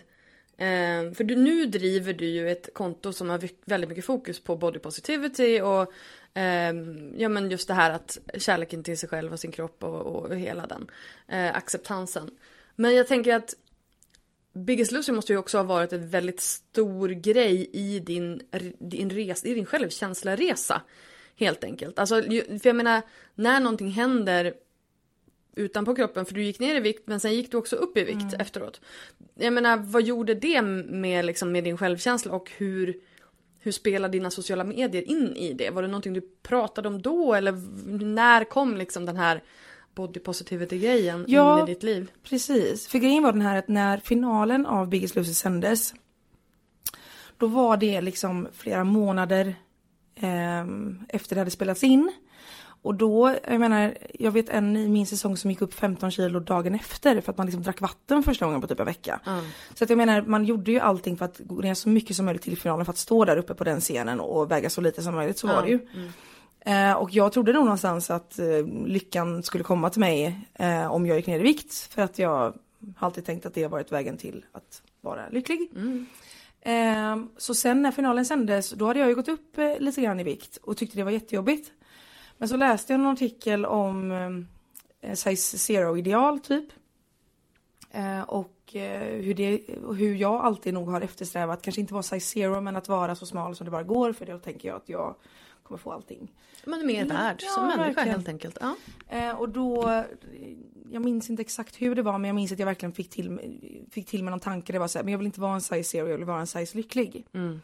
[0.56, 4.56] eh, för du, nu driver du ju ett konto som har väldigt mycket fokus på
[4.56, 5.92] body positivity och
[6.38, 6.74] eh,
[7.16, 10.37] ja men just det här att kärleken till sig själv och sin kropp och, och
[10.37, 10.90] hela den
[11.28, 12.30] eh, acceptansen.
[12.76, 13.54] Men jag tänker att
[14.52, 18.42] Biggest Loser måste ju också ha varit en väldigt stor grej i din,
[18.78, 20.82] din, res, i din självkänslaresa.
[21.37, 21.98] Helt enkelt.
[21.98, 23.02] Alltså, för jag menar,
[23.34, 24.54] när någonting händer
[25.56, 28.04] utanpå kroppen, för du gick ner i vikt men sen gick du också upp i
[28.04, 28.40] vikt mm.
[28.40, 28.80] efteråt.
[29.34, 33.00] Jag menar, vad gjorde det med, liksom, med din självkänsla och hur,
[33.61, 35.70] hur spelar dina sociala medier in i det?
[35.70, 37.52] Var det någonting du pratade om då eller
[38.04, 39.42] när kom liksom den här
[39.98, 42.11] body positivity-grejen ja, in i ditt liv?
[42.22, 42.88] precis.
[42.88, 45.94] För grejen var den här att när finalen av Biggest Loser sändes
[47.38, 49.54] då var det liksom flera månader
[50.14, 50.66] eh,
[51.08, 52.12] efter det hade spelats in.
[52.82, 56.40] Och då, jag menar, jag vet en i min säsong som gick upp 15 kilo
[56.40, 59.20] dagen efter för att man liksom drack vatten första gången på typ en vecka.
[59.26, 59.44] Mm.
[59.74, 62.24] Så att jag menar, man gjorde ju allting för att gå ner så mycket som
[62.24, 65.02] möjligt till finalen för att stå där uppe på den scenen och väga så lite
[65.02, 65.56] som möjligt, så mm.
[65.56, 65.78] var det ju.
[65.94, 66.12] Mm.
[66.68, 71.07] Eh, och jag trodde nog någonstans att eh, lyckan skulle komma till mig eh, om
[71.07, 71.74] jag gick ner i vikt.
[71.74, 72.28] För att jag
[72.96, 75.70] har alltid tänkt att det har varit vägen till att vara lycklig.
[75.76, 76.07] Mm.
[76.61, 80.20] Eh, så sen när finalen sändes, då hade jag ju gått upp eh, lite grann
[80.20, 81.72] i vikt och tyckte det var jättejobbigt.
[82.38, 84.12] Men så läste jag en artikel om
[85.00, 86.68] eh, size zero ideal typ.
[87.90, 89.61] Eh, och hur, det,
[89.96, 93.26] hur jag alltid nog har eftersträvat, kanske inte vara size zero men att vara så
[93.26, 95.14] smal som det bara går för då tänker jag att jag
[95.68, 96.33] kommer få allting.
[96.66, 98.09] Man är mer värd ja, som människa verkligen.
[98.09, 98.59] helt enkelt.
[98.61, 98.76] Ja.
[99.09, 100.04] Eh, och då,
[100.90, 103.40] jag minns inte exakt hur det var men jag minns att jag verkligen fick till,
[103.90, 104.72] fick till med någon tanke.
[104.72, 106.40] Det var så här, men jag vill inte vara en size zero, jag vill vara
[106.40, 107.26] en size lycklig.
[107.33, 107.61] Mm.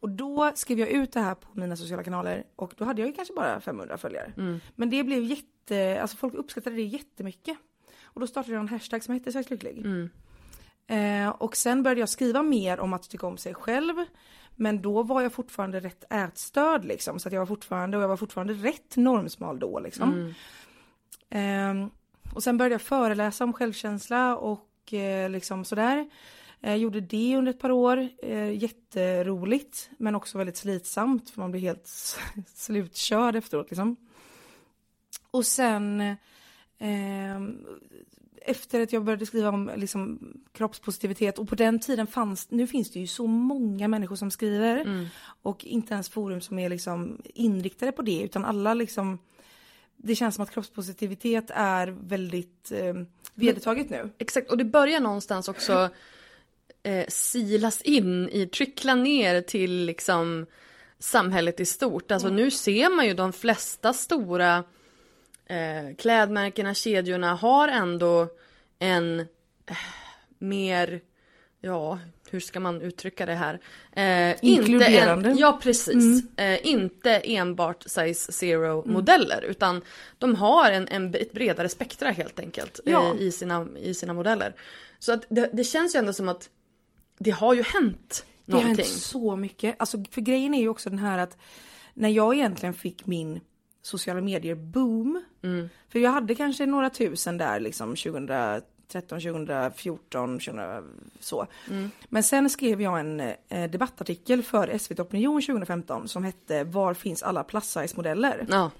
[0.00, 3.08] Och då skrev jag ut det här på mina sociala kanaler och då hade jag
[3.08, 4.32] ju kanske bara 500 följare.
[4.36, 4.60] Mm.
[4.74, 7.58] Men det blev jätte, alltså folk uppskattade det jättemycket.
[8.02, 9.78] Och då startade jag en hashtag som hette Size lycklig.
[9.78, 10.10] Mm.
[10.86, 13.94] Eh, och sen började jag skriva mer om att tycka om sig själv.
[14.56, 17.18] Men då var jag fortfarande rätt ätstörd liksom.
[17.18, 20.34] Så att jag var fortfarande, och jag var fortfarande rätt normsmal då liksom.
[21.30, 21.84] Mm.
[21.84, 21.90] Eh,
[22.34, 26.10] och sen började jag föreläsa om självkänsla och eh, liksom sådär.
[26.60, 28.08] Eh, gjorde det under ett par år.
[28.22, 31.86] Eh, jätteroligt men också väldigt slitsamt för man blir helt
[32.54, 33.96] slutkörd efteråt liksom.
[35.30, 36.00] Och sen
[36.78, 37.40] eh,
[38.46, 40.18] efter att jag började skriva om liksom,
[40.52, 44.76] kroppspositivitet och på den tiden fanns, nu finns det ju så många människor som skriver
[44.76, 45.06] mm.
[45.42, 49.18] och inte ens forum som är liksom inriktade på det utan alla liksom
[49.96, 52.94] det känns som att kroppspositivitet är väldigt eh,
[53.34, 54.10] vedertaget nu.
[54.18, 55.90] Exakt och det börjar någonstans också
[56.82, 60.46] eh, silas in i, trickla ner till liksom
[60.98, 62.10] samhället i stort.
[62.10, 62.36] Alltså mm.
[62.36, 64.64] nu ser man ju de flesta stora
[65.46, 68.28] eh, klädmärkena, kedjorna har ändå
[68.78, 69.76] en eh,
[70.38, 71.00] mer,
[71.60, 71.98] ja
[72.34, 73.60] hur ska man uttrycka det här?
[73.92, 75.30] Eh, Inkluderande.
[75.30, 75.94] En, ja precis.
[75.94, 76.22] Mm.
[76.36, 78.94] Eh, inte enbart size zero mm.
[78.94, 79.82] modeller utan
[80.18, 83.14] de har en, en, ett bredare spektra helt enkelt ja.
[83.14, 84.54] eh, i, sina, i sina modeller.
[84.98, 86.50] Så att det, det känns ju ändå som att
[87.18, 88.76] det har ju hänt någonting.
[88.76, 89.76] Det har hänt så mycket.
[89.78, 91.36] Alltså, för grejen är ju också den här att
[91.94, 93.40] när jag egentligen fick min
[93.84, 95.24] sociala medier boom.
[95.42, 95.68] Mm.
[95.88, 98.62] För jag hade kanske några tusen där liksom 2013,
[99.20, 100.82] 2014, 2000,
[101.20, 101.46] så.
[101.70, 101.90] Mm.
[102.08, 107.22] Men sen skrev jag en eh, debattartikel för SVT Opinion 2015 som hette Var finns
[107.22, 108.46] alla plus size modeller?
[108.48, 108.70] Ja.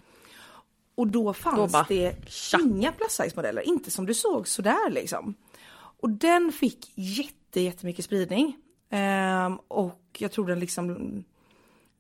[0.95, 2.59] Och då fanns då bara, det tja.
[2.63, 5.35] inga plus size modeller, inte som du såg sådär liksom.
[6.01, 8.57] Och den fick jätte, jättemycket spridning.
[8.91, 11.25] Um, och jag tror den liksom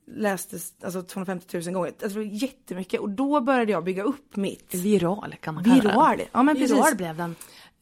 [0.07, 1.93] lästes alltså 250 000 gånger.
[2.03, 4.75] Alltså jättemycket och då började jag bygga upp mitt.
[4.75, 6.77] Viral kan man kalla Viral, ja men precis.
[6.77, 7.35] Viral blev den.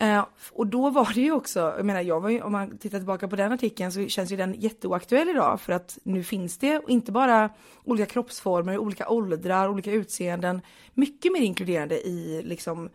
[0.02, 2.98] Uh, och då var det ju också, jag menar jag var ju, om man tittar
[2.98, 6.82] tillbaka på den artikeln så känns ju den jätteoaktuell idag för att nu finns det
[6.88, 7.50] inte bara
[7.84, 10.60] olika kroppsformer, olika åldrar, olika utseenden,
[10.94, 12.90] mycket mer inkluderande i liksom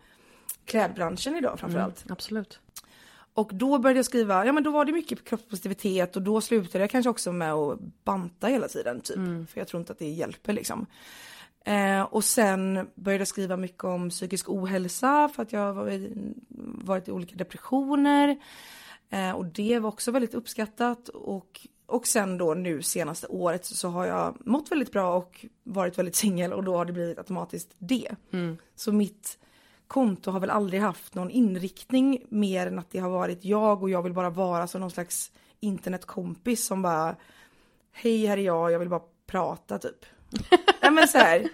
[0.64, 2.04] klädbranschen idag framförallt.
[2.04, 2.60] Mm, absolut.
[3.38, 6.84] Och då började jag skriva, ja men då var det mycket kroppspositivitet och då slutade
[6.84, 9.16] jag kanske också med att banta hela tiden typ.
[9.16, 9.46] Mm.
[9.46, 10.86] För jag tror inte att det hjälper liksom.
[11.64, 16.00] Eh, och sen började jag skriva mycket om psykisk ohälsa för att jag har
[16.84, 18.38] varit i olika depressioner.
[19.10, 21.08] Eh, och det var också väldigt uppskattat.
[21.08, 25.98] Och, och sen då nu senaste året så har jag mått väldigt bra och varit
[25.98, 28.10] väldigt singel och då har det blivit automatiskt det.
[28.32, 28.56] Mm.
[28.74, 29.38] Så mitt
[29.88, 33.90] konto har väl aldrig haft någon inriktning mer än att det har varit jag och
[33.90, 37.16] jag vill bara vara som någon slags internetkompis som bara
[37.92, 40.04] Hej här är jag, jag vill bara prata typ.
[40.82, 41.48] Nej men så här.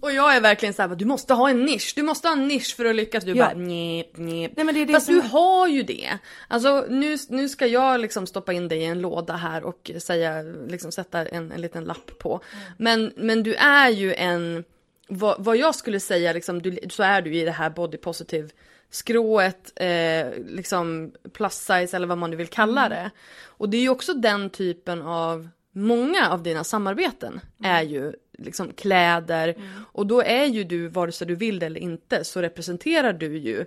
[0.00, 2.76] Och jag är verkligen såhär, du måste ha en nisch, du måste ha en nisch
[2.76, 3.24] för att lyckas.
[3.24, 3.44] Du Ja.
[3.44, 4.52] bara njep, njep.
[4.56, 6.18] Nej, men det är det Fast som- du har ju det.
[6.48, 10.42] Alltså nu, nu ska jag liksom stoppa in dig i en låda här och säga,
[10.68, 12.40] liksom sätta en, en liten lapp på.
[12.52, 12.64] Mm.
[12.78, 14.64] Men, men du är ju en,
[15.10, 18.48] vad, vad jag skulle säga liksom, du, så är du i det här body positive
[18.90, 22.90] skrået, eh, liksom plus size eller vad man nu vill kalla Mm.
[22.98, 23.10] det.
[23.46, 27.70] Och det är ju också den typen av, många av dina samarbeten Mm.
[27.76, 29.54] är ju liksom kläder
[29.92, 33.38] och då är ju du, vare sig du vill det eller inte, så representerar du
[33.38, 33.64] ju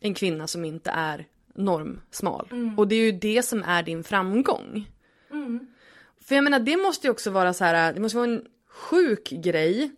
[0.00, 2.48] en kvinna som inte är normsmal.
[2.50, 2.78] Mm.
[2.78, 4.88] Och det är ju det som är din framgång.
[6.24, 9.28] För jag menar det måste ju också vara så här, det måste vara en sjuk
[9.30, 9.90] grej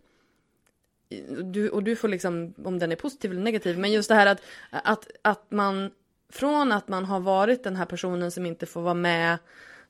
[1.44, 4.26] du, och du får liksom, om den är positiv eller negativ, men just det här
[4.26, 5.90] att, att, att man
[6.32, 9.38] från att man har varit den här personen som inte får vara med,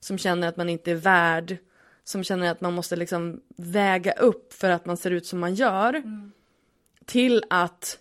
[0.00, 1.56] som känner att man inte är värd,
[2.04, 5.54] som känner att man måste liksom väga upp för att man ser ut som man
[5.54, 6.02] gör,
[7.04, 7.98] till att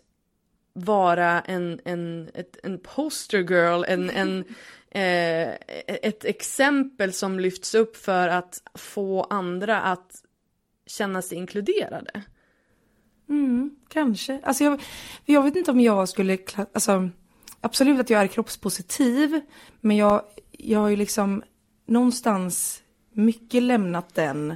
[0.74, 4.44] vara en, en, ett, en poster girl, en, en,
[4.90, 5.54] eh,
[5.88, 10.24] ett exempel som lyfts upp för att få andra att
[10.86, 12.24] känna sig inkluderade.
[13.34, 14.40] Mm, kanske.
[14.44, 14.82] Alltså jag,
[15.26, 16.38] jag vet inte om jag skulle,
[16.74, 17.10] alltså
[17.62, 19.42] absolut att jag är kroppspositiv,
[19.82, 21.44] men jag, jag har ju liksom
[21.88, 24.56] någonstans mycket lämnat den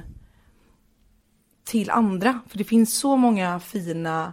[1.64, 2.40] till andra.
[2.48, 4.32] För det finns så många fina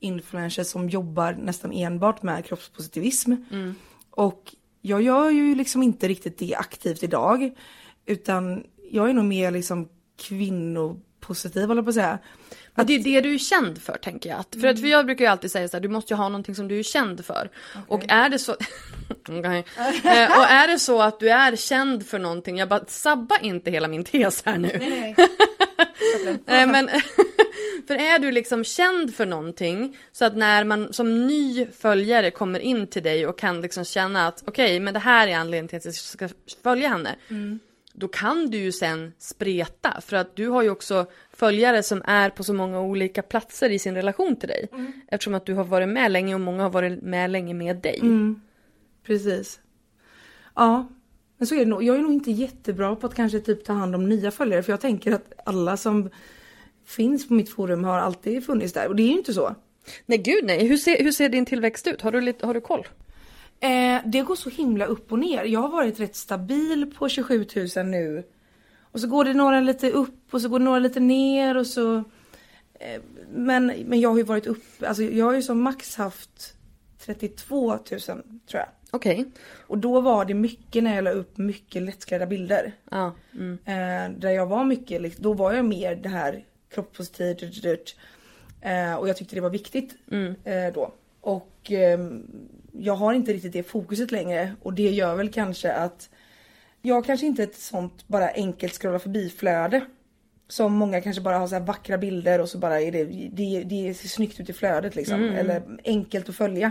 [0.00, 3.34] influencers som jobbar nästan enbart med kroppspositivism.
[4.10, 7.50] Och jag gör ju liksom inte riktigt det aktivt idag.
[8.06, 12.18] Utan jag är nog mer liksom kvinnopositiv håller på att säga.
[12.76, 14.38] Men det är det du är känd för tänker jag.
[14.40, 16.28] Att, för, att, för jag brukar ju alltid säga så här, du måste ju ha
[16.28, 17.50] någonting som du är känd för.
[17.88, 18.56] Och är det så...
[19.28, 19.64] Okej.
[20.04, 23.70] Eh, och är det så att du är känd för någonting, jag bara sabba inte
[23.70, 24.70] hela min tes här nu.
[26.46, 26.88] Eh, men,
[27.86, 32.60] för är du liksom känd för någonting så att när man som ny följare kommer
[32.60, 35.78] in till dig och kan liksom känna att okej, men det här är anledningen till
[35.78, 36.28] att jag ska
[36.62, 37.16] följa henne.
[37.98, 42.30] Då kan du ju sen spreta för att du har ju också följare som är
[42.30, 44.68] på så många olika platser i sin relation till dig.
[45.08, 48.00] Eftersom att du har varit med länge och många har varit med länge med dig.
[49.06, 49.60] Precis.
[50.54, 50.88] Ja,
[51.38, 51.82] men så är det nog.
[51.82, 54.72] Jag är nog inte jättebra på att kanske typ ta hand om nya följare för
[54.72, 56.10] jag tänker att alla som
[56.86, 59.54] finns på mitt forum har alltid funnits där och det är ju inte så.
[60.06, 62.02] Nej gud nej, hur ser, hur ser din tillväxt ut?
[62.02, 62.86] Har du, lite, har du koll?
[63.60, 65.44] Eh, det går så himla upp och ner.
[65.44, 68.24] Jag har varit rätt stabil på 27 000 nu.
[68.80, 71.66] Och så går det några lite upp och så går det några lite ner och
[71.66, 71.96] så...
[72.74, 76.54] Eh, men, men jag har ju varit upp, alltså jag har ju som max haft
[76.98, 78.68] 32 000 tror jag.
[78.90, 79.24] Okej.
[79.60, 82.72] Och då var det mycket när jag la upp mycket lättklädda bilder.
[82.90, 83.14] Ja.
[83.34, 83.58] Mm.
[83.64, 87.40] Eh, där jag var mycket, då var jag mer det här kroppspositivt.
[87.40, 87.96] dyrt, dyrt.
[88.60, 89.94] Eh, och jag tyckte det var viktigt
[90.44, 90.92] eh, då.
[91.20, 92.22] Och ehm,
[92.78, 96.10] jag har inte riktigt det fokuset längre och det gör väl kanske att
[96.82, 99.84] jag kanske inte är ett sånt bara enkelt scrolla förbi flöde.
[100.48, 103.62] Som många kanske bara har så här vackra bilder och så bara är det, det,
[103.62, 105.22] det ser snyggt ut i flödet liksom.
[105.24, 106.70] Eller enkelt att följa.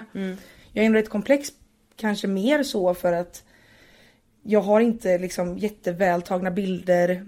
[0.73, 1.49] Jag är ändå rätt komplex,
[1.95, 3.43] kanske mer så för att
[4.43, 7.25] jag har inte liksom jättevältagna bilder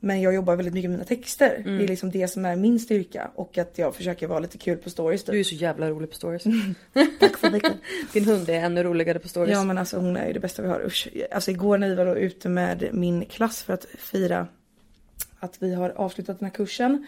[0.00, 1.62] men jag jobbar väldigt mycket med mina texter.
[1.64, 4.78] Det är liksom det som är min styrka och att jag försöker vara lite kul
[4.78, 5.24] på stories.
[5.24, 5.40] Du Typ.
[5.40, 6.42] är så jävla rolig på stories.
[7.20, 7.72] Tack så mycket.
[8.12, 9.52] Din hund är ännu roligare på stories.
[9.52, 10.86] Ja men alltså hon är ju det bästa vi har.
[10.86, 11.08] Usch.
[11.30, 14.46] Alltså igår när vi var då ute med min klass för att fira
[15.38, 17.06] att vi har avslutat den här kursen.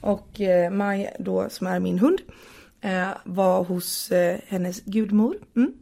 [0.00, 2.18] Och eh, Maj då som är min hund
[2.80, 5.36] eh, var hos eh, hennes gudmor.
[5.56, 5.72] Mm.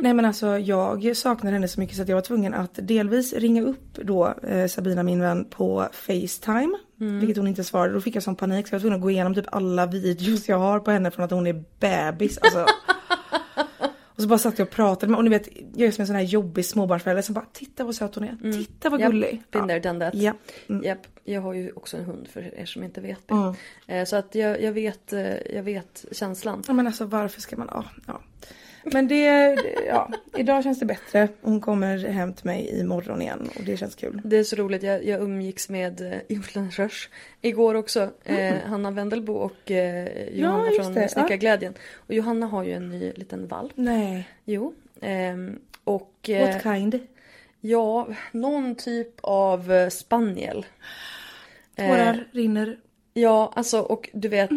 [0.00, 3.32] Nej men alltså jag saknar henne så mycket så att jag var tvungen att delvis
[3.32, 6.78] ringa upp då eh, Sabina min vän på Facetime.
[6.96, 7.94] Vilket hon inte svarade.
[7.94, 10.48] Då fick jag sån panik så jag var tvungen att gå igenom typ alla videos
[10.48, 12.38] jag har på henne från att hon är bebis.
[12.38, 12.66] Alltså,
[14.16, 16.06] och så bara satt jag och pratade med och ni vet jag är som en
[16.06, 18.52] sån här jobbig småbarnsförälder som bara titta vad söt hon är.
[18.52, 19.42] Titta vad gullig.
[19.50, 20.14] been there, done that.
[20.14, 20.32] Ja.
[20.68, 20.84] Mm.
[20.84, 23.34] Japp, jag har ju också en hund för er som inte vet det.
[23.34, 23.54] Mm.
[23.86, 26.62] Eh, Så att jag, jag, vet, eh, jag vet känslan.
[26.66, 27.84] Ja men alltså varför ska man, ja.
[28.06, 28.20] ja.
[28.84, 29.54] Men det,
[29.86, 31.28] ja, idag känns det bättre.
[31.40, 34.20] Hon kommer hem till mig imorgon igen och det känns kul.
[34.24, 37.08] Det är så roligt, jag, jag umgicks med eh, influencers
[37.40, 38.10] igår också.
[38.24, 40.74] Eh, Hanna Wendelbo och eh, Johanna Mm.
[40.74, 41.08] just från ja.
[41.08, 41.74] Snickarglädjen.
[41.96, 43.72] Och Johanna har ju en ny liten valp.
[43.74, 44.74] Nej, Jo.
[45.00, 46.98] ehm, och eh, what kind?
[47.60, 50.66] ja, någon typ av eh, spaniel.
[51.76, 52.76] Eh, Tårar rinner.
[53.14, 54.50] Ja, alltså och du vet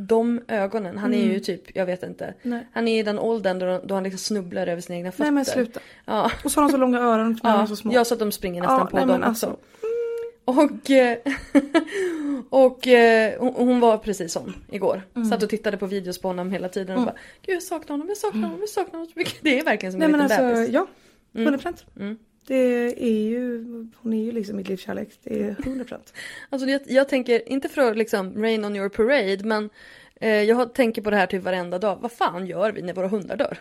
[0.00, 2.24] de ögonen, han är ju typ, jag vet inte.
[2.24, 2.36] Mm.
[2.42, 2.66] Nej.
[2.72, 5.22] Han är i den åldern då, då han liksom snubblar över sina egna fötter.
[5.24, 5.80] Nej men sluta.
[6.04, 7.92] Ja, Och så har de så långa öron är ja, så små.
[7.92, 9.46] ja så att de springer nästan Ja, på nej, dem men alltså.
[9.46, 9.58] också.
[10.44, 11.18] Och, eh,
[12.50, 15.02] och eh, hon- var precis sån igår.
[15.30, 17.14] Satt och tittade på videos på honom hela tiden och bara
[17.46, 19.34] Gud jag saknar honom, jag saknar honom, jag saknar honom så mycket.
[19.42, 20.74] Det är verkligen som Nej en men liten alltså, bebis.
[20.74, 20.86] ja.
[21.34, 21.84] 100 procent.
[22.00, 22.18] Mm.
[22.48, 23.64] Det är ju,
[23.96, 25.08] hon är ju liksom mitt livs kärlek.
[25.22, 26.12] Det är 100 procent.
[26.50, 29.70] Alltså jag, jag tänker, inte för att liksom rain on your parade men
[30.20, 31.98] eh, jag tänker på det här typ varenda dag.
[32.00, 33.58] Vad fan gör vi när våra hundar dör?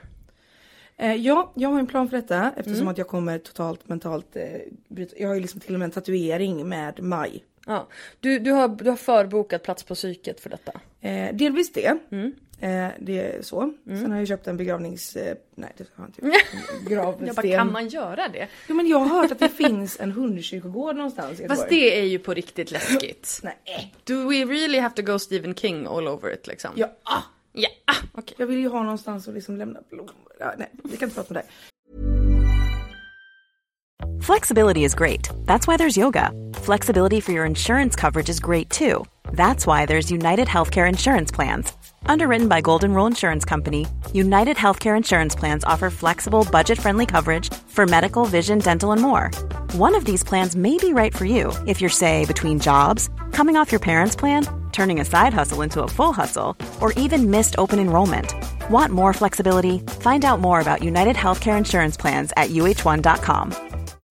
[0.97, 2.87] Eh, ja, jag har en plan för detta eftersom Mm.
[2.87, 4.43] att jag kommer totalt mentalt eh,
[4.87, 5.15] bryta.
[5.17, 7.43] Jag har ju liksom till och med en tatuering med maj.
[7.65, 7.87] Ja.
[8.19, 10.71] Du, du, har, du har förbokat plats på psyket för detta.
[11.01, 11.97] Eh, delvis det.
[12.11, 12.33] Mm.
[12.59, 13.73] Eh, det är så.
[13.85, 15.15] Sen har jag köpt en begravnings...
[15.15, 16.87] Eh, nej det har jag inte gjort.
[16.89, 17.27] Gravsten.
[17.27, 18.47] Jag bara, kan man göra det?
[18.67, 21.79] Jo men jag har hört att det finns en hundkyrkogård någonstans i Fast Göteborg.
[21.79, 23.39] det är ju på riktigt läskigt.
[23.43, 23.93] Nej.
[24.03, 26.71] Do we really have to go Stephen King all over it liksom?
[26.75, 27.21] Ja, ah,
[27.53, 28.35] Ja, ah, okej.
[28.37, 30.13] jag vill ju ha någonstans att liksom lämna blommor.
[30.39, 31.43] Ja, nej, vi kan inte prata om det.
[34.21, 35.29] Flexibility is great.
[35.45, 36.31] That's why there's yoga.
[36.53, 39.05] Flexibility for your insurance coverage is great too.
[39.31, 41.73] That's why there's United Healthcare Insurance Plans.
[42.09, 47.53] Underwritten by Golden Rule Insurance Company, United Healthcare Insurance Plans offer flexible, budget friendly coverage
[47.67, 49.29] for medical, vision, dental, and more.
[49.73, 53.57] One of these plans may be right for you if you're, say, between jobs, coming
[53.57, 57.55] off your parents' plan, turning a side hustle into a full hustle, or even missed
[57.57, 58.33] open enrollment.
[58.69, 59.79] Want more flexibility?
[60.01, 63.53] Find out more about United Healthcare Insurance Plans at uh1.com.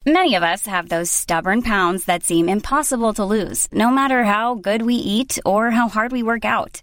[0.05, 4.55] Many of us have those stubborn pounds that seem impossible to lose, no matter how
[4.55, 6.82] good we eat or how hard we work out.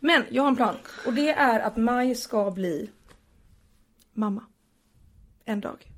[0.00, 0.76] Men jag har en plan
[1.06, 2.90] och det är att Maj ska bli
[4.12, 4.42] mamma.
[5.44, 5.90] En dag.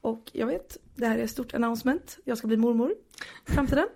[0.00, 2.18] Och jag vet, det här är ett stort announcement.
[2.24, 2.94] Jag ska bli mormor
[3.48, 3.86] i framtiden.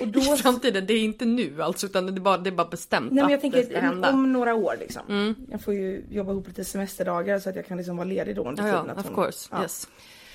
[0.00, 0.20] Och då...
[0.34, 3.12] I framtiden, det är inte nu alltså utan det är bara, det är bara bestämt
[3.12, 4.10] Nej men jag det ska tänker hända.
[4.12, 5.34] om några år liksom.
[5.50, 8.48] Jag får ju jobba ihop lite semesterdagar så att jag kan liksom vara ledig då
[8.48, 8.94] under Ja, tiden.
[8.96, 9.48] ja, of hon- course.
[9.52, 9.62] Ja.
[9.62, 9.88] Yes.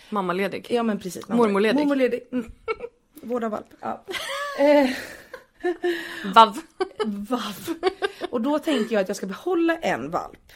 [0.09, 0.67] Mammaledig.
[0.69, 1.27] Ja men precis.
[1.27, 1.75] Mormorledig.
[1.79, 2.21] Mormorledig.
[2.31, 2.51] Mm.
[3.13, 3.65] Vård av valp.
[3.79, 4.03] Ja.
[6.35, 6.57] Vav.
[7.05, 7.85] valp.
[8.29, 10.51] Och då tänker jag att jag ska behålla en valp.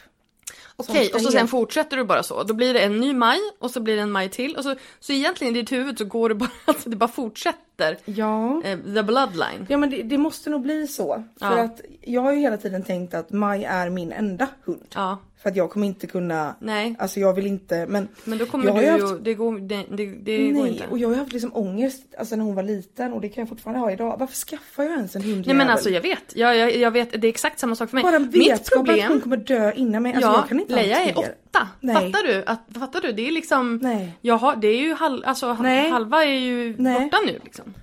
[0.76, 2.42] Okej, och så sen fortsätter du bara så.
[2.42, 4.56] Då blir det en ny maj och så blir det en maj till.
[4.56, 7.98] Och så, så egentligen i ditt huvud så går det bara, alltså det bara fortsätter.
[8.04, 8.62] Ja.
[8.64, 9.66] Eh, the bloodline.
[9.68, 11.24] Ja men det, det måste nog bli så.
[11.38, 11.62] För Ja.
[11.64, 14.86] att jag har ju hela tiden tänkt att Maj är min enda hund.
[14.94, 15.18] Ja.
[15.44, 16.94] För att jag kommer inte kunna, Nej.
[16.98, 19.58] alltså jag vill inte men Men då kommer jag du ju ju, haft- det går,
[19.58, 20.86] det, det, det går Nej, inte.
[20.90, 23.48] och jag har haft liksom ångest alltså när hon var liten och det kan jag
[23.48, 24.16] fortfarande ha idag.
[24.18, 25.46] Varför skaffar jag ens en hund?
[25.46, 27.96] Nej men alltså jag vet, jag, jag, jag vet, det är exakt samma sak för
[27.96, 28.02] mig.
[28.04, 30.12] Bara Mitt vetskap att hon problem, kommer dö innan mig.
[30.14, 31.68] Alltså ja, jag kan inte Leia är åtta.
[31.80, 31.94] Nej.
[31.94, 32.44] Fattar du?
[32.46, 33.12] Att, fattar du?
[33.12, 34.18] Det är liksom, Nej.
[34.20, 35.90] jag har, det är ju halv, alltså, Nej.
[35.90, 37.00] halva är ju Nej.
[37.00, 37.74] borta nu liksom.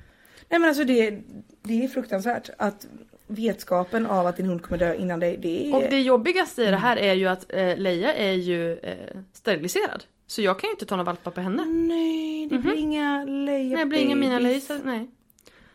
[0.49, 1.20] Nej men alltså det,
[1.64, 2.88] det är fruktansvärt att
[3.32, 5.75] vetskapen av att din hund kommer dö innan dig, det är...
[5.75, 10.03] Och det jobbigaste i det här är ju att eh, Leia är ju eh, steriliserad.
[10.27, 11.65] Så jag kan ju inte ta några valpar på henne.
[11.65, 14.39] Nej, det blir inga Leia Nej, det blir inga mina.
[14.39, 15.09] Leia, nej.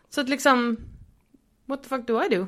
[0.08, 0.76] Så att liksom,
[1.64, 2.46] what the fuck do I do?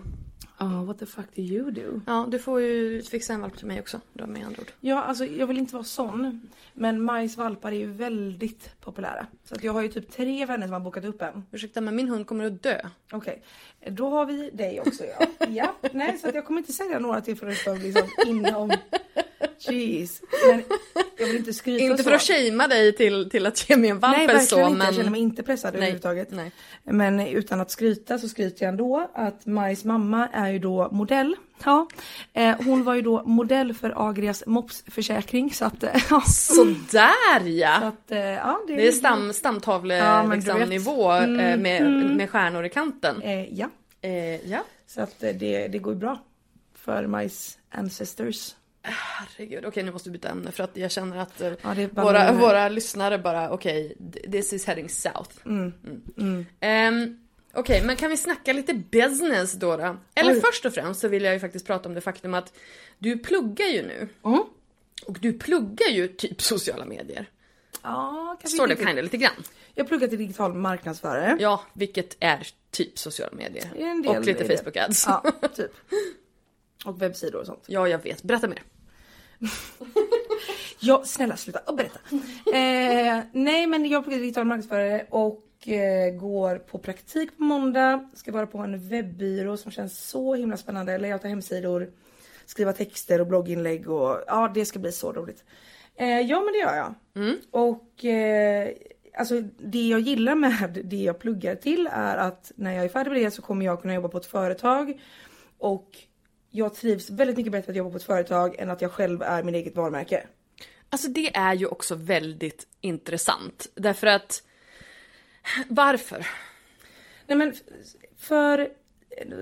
[0.59, 2.01] Ja, what the fuck do you do?
[2.07, 4.01] Ja, du får ju fixa en valp till mig också.
[4.13, 4.73] Då med andra ord.
[4.81, 6.49] Ja, alltså jag vill inte vara sån.
[6.75, 9.27] Men Majs valpar är ju väldigt populära.
[9.45, 11.47] Så att jag har ju typ tre vänner som har bokat upp en.
[11.53, 12.81] Ursäkta men min hund kommer att dö.
[13.13, 13.43] Okej,
[13.87, 15.27] då har vi dig också ja.
[15.49, 18.73] ja, nej så jag kommer inte säga några till för att liksom inom...
[19.59, 20.23] Jeez.
[20.51, 20.63] Men
[21.19, 22.03] jag vill inte skryta Inte så.
[22.05, 24.71] för att shamea dig till, till att ge mig en valp Nej eller så inte,
[24.71, 24.87] men...
[24.87, 26.31] jag känner mig inte pressad Nej, överhuvudtaget.
[26.31, 26.53] nej.
[26.85, 31.37] Men utan att skryta så skryter jag ändå att Majs mamma är ju då modell.
[31.65, 31.89] Ja,
[32.33, 35.83] eh, hon var ju då modell för Agrias mopsförsäkring så att...
[35.83, 36.21] Eh, ja.
[36.21, 37.75] Sådär Så ja!
[37.75, 41.83] att, eh, ja, det, Det är stam, stamtavle Ja, liksom, nivå eh, med,
[42.17, 43.23] med stjärnor i kanten.
[43.23, 43.69] Eh, ja,
[44.01, 44.65] Eh, ja.
[44.87, 46.19] så att det, det går bra
[46.75, 48.55] för Majs ancestors.
[48.83, 52.69] Herregud, okej nu måste vi byta ämne för att jag känner att Ja, våra, våra
[52.69, 55.31] lyssnare bara okej, th- this is heading south.
[55.47, 55.73] Mm.
[56.61, 57.17] Mm.
[57.53, 59.77] Okej, men kan vi snacka lite business då?
[59.77, 59.97] då?
[60.15, 60.41] Eller Oj.
[60.41, 62.53] först och främst så vill jag ju faktiskt prata om det faktum att
[62.99, 64.09] du pluggar ju nu.
[64.25, 64.43] Mm.
[65.07, 67.31] Och du pluggar ju typ sociala medier.
[67.83, 69.43] Ja, kanske Står det kinda lite grann.
[69.75, 71.37] Jag pluggar till digital marknadsförare.
[71.41, 73.71] Ja, vilket är typ sociala medier.
[74.07, 74.57] Och lite.
[74.57, 75.07] Facebook ads.
[75.07, 75.73] Ja, typ.
[76.85, 77.65] Och webbsidor och sånt.
[77.67, 78.23] ja, jag vet.
[78.23, 78.63] Berätta mer.
[80.81, 81.99] Ja, snälla sluta och berätta.
[82.55, 85.45] Eh, nej men jag pluggar digital marknadsförare och
[86.21, 88.11] går på praktik på måndag.
[88.15, 90.99] Ska vara på en webbyrå som känns så himla spännande.
[90.99, 91.91] Layouta hemsidor,
[92.47, 95.45] skriva texter och blogginlägg och ja det ska bli så roligt.
[95.97, 96.95] Eh, ja men det gör jag.
[97.51, 98.69] Och eh,
[99.15, 103.11] alltså det jag gillar med det jag pluggar till är att när jag är färdig
[103.11, 105.01] med det så kommer jag kunna jobba på ett företag.
[105.59, 105.99] Och
[106.51, 109.43] jag trivs väldigt mycket bättre att jobba på ett företag än att jag själv är
[109.43, 110.27] min eget varumärke.
[110.91, 113.67] Alltså det är ju också väldigt intressant.
[113.75, 114.43] Därför att...
[115.69, 116.27] Varför?
[117.27, 117.55] Nej men
[118.17, 118.69] för,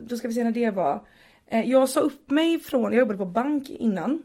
[0.03, 1.07] då ska vi se när det var.
[1.47, 4.23] Eh, Jag sa upp mig från, jag jobbade på bank innan.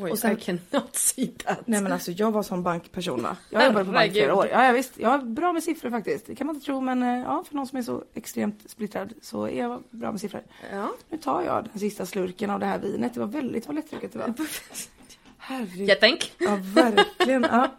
[0.00, 1.66] Oj, Och sen- I cannot see that.
[1.66, 3.36] Nej men alltså jag var som bankperson va.
[3.50, 4.48] Jag jobbade på bank i flera år.
[4.52, 6.26] Ja, ja visst, jag är bra med siffror faktiskt.
[6.26, 9.12] Det kan man inte tro men eh, ja för någon som är så extremt splittrad
[9.22, 10.42] så är jag bra med siffror.
[10.72, 10.92] Ja.
[11.08, 13.14] Nu tar jag den sista slurken av det här vinet.
[13.14, 14.34] Det var väldigt vad lättdrucket det var.
[15.46, 15.88] Herregud.
[15.88, 16.32] Jag tänk.
[16.38, 17.42] Ja, verkligen.
[17.42, 17.74] Ja.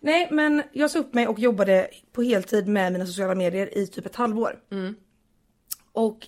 [0.00, 3.86] Nej, men jag sa upp mig och jobbade på heltid med mina sociala medier i
[3.86, 4.58] typ ett halvår.
[5.92, 6.26] Och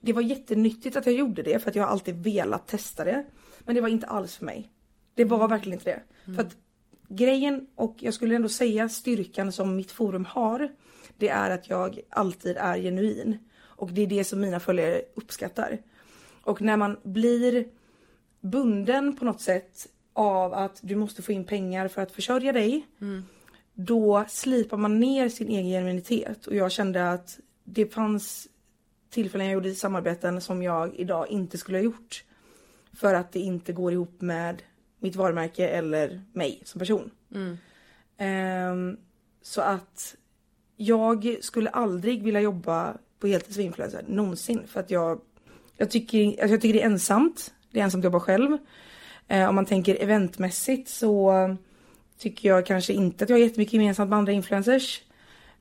[0.00, 3.24] det- var jättenyttigt att jag gjorde det för att jag har alltid velat testa det.
[3.64, 4.70] Men det var inte alls för mig.
[5.14, 6.02] Det var verkligen inte det.
[6.34, 6.56] För att
[7.08, 10.68] grejen, och jag skulle ändå säga styrkan som mitt forum har,
[11.16, 13.38] det är att jag alltid är genuin.
[13.60, 15.78] Och det är det som mina följare uppskattar.
[16.42, 17.64] Och när man blir
[18.40, 22.86] bunden på något sätt av att du måste få in pengar för att försörja dig.
[23.74, 28.48] Då slipar man ner sin egen genuinitet och jag kände att det fanns
[29.10, 32.24] tillfällen jag gjorde i samarbeten som jag idag inte skulle ha gjort.
[32.92, 34.62] För att det inte går ihop med
[34.98, 37.10] mitt varumärke eller mig som person.
[38.18, 38.96] Ehm,
[39.42, 40.16] så att
[40.76, 45.20] jag skulle aldrig vilja jobba på heltid som influencer någonsin för att jag
[45.76, 47.54] jag tycker, alltså jag tycker det är ensamt.
[47.70, 48.58] Det är ensamt att jobba själv.
[49.28, 51.32] Eh, om man tänker eventmässigt så
[52.18, 55.02] tycker jag kanske inte att jag har jättemycket gemensamt med andra influencers.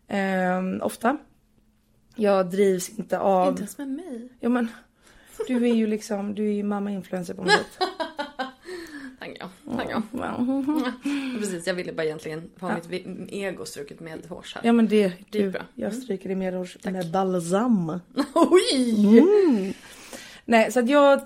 [0.07, 1.18] Eh, ofta.
[2.16, 3.49] Jag drivs inte av...
[3.49, 4.30] Inte ens med mig.
[4.39, 4.68] Ja men,
[5.47, 7.78] du är ju liksom, du är ju mamma influencer på något sätt.
[9.20, 9.49] Tack ja.
[9.78, 10.01] Tack ja.
[11.39, 14.61] Precis, jag ville bara egentligen ha mitt vi- ego struket med hårs här.
[14.66, 15.61] Ja men det, Det är bra.
[15.76, 17.99] jag stryker det med, med balsam.
[18.34, 19.74] Oj!
[20.46, 21.22] Nej, så att jag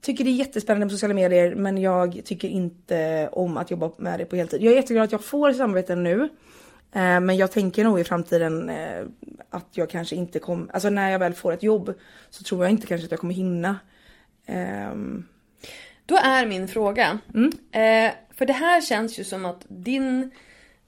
[0.00, 4.18] tycker det är jättespännande med sociala medier men jag tycker inte om att jobba med
[4.18, 4.62] det på heltid.
[4.62, 6.28] Jag är jätteglad att jag får samarbeten nu.
[6.92, 9.04] Eh, men jag tänker nog i framtiden eh,
[9.50, 11.94] att jag kanske inte kommer, alltså när jag väl får ett jobb
[12.30, 13.76] så tror jag inte kanske att jag kommer hinna.
[14.46, 15.24] Ehm,
[16.06, 17.18] Då är min fråga.
[17.72, 20.30] Eh, för det här känns ju som att din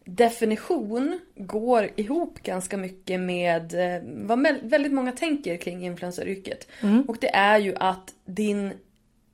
[0.04, 6.68] definition går ihop ganska mycket med eh, vad väldigt många tänker kring influenceryrket.
[7.08, 8.72] Och det är ju att din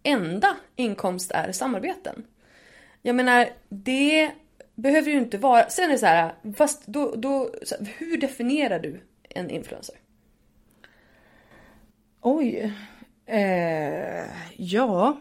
[0.02, 2.24] enda inkomst är samarbeten.
[3.02, 4.30] Jag menar, det
[4.74, 5.68] behöver ju inte vara...
[5.68, 7.50] Sen är det så här, fast då, då,
[7.98, 9.96] hur definierar du en influencer?
[12.20, 12.72] Oj.
[13.26, 14.24] Eh,
[14.56, 15.20] ja.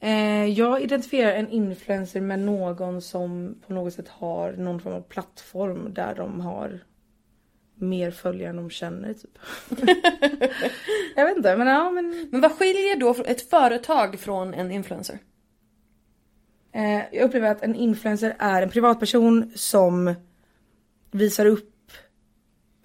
[0.00, 5.00] Eh, jag identifierar en influencer med någon som på något sätt har någon form av
[5.00, 6.80] plattform där de har
[7.74, 9.38] mer följare än de känner typ.
[11.16, 15.18] jag vet inte men ja men Men vad skiljer då ett företag från en influencer?
[16.72, 20.14] eh, jag upplever att en influencer är en privatperson som
[21.10, 21.74] visar upp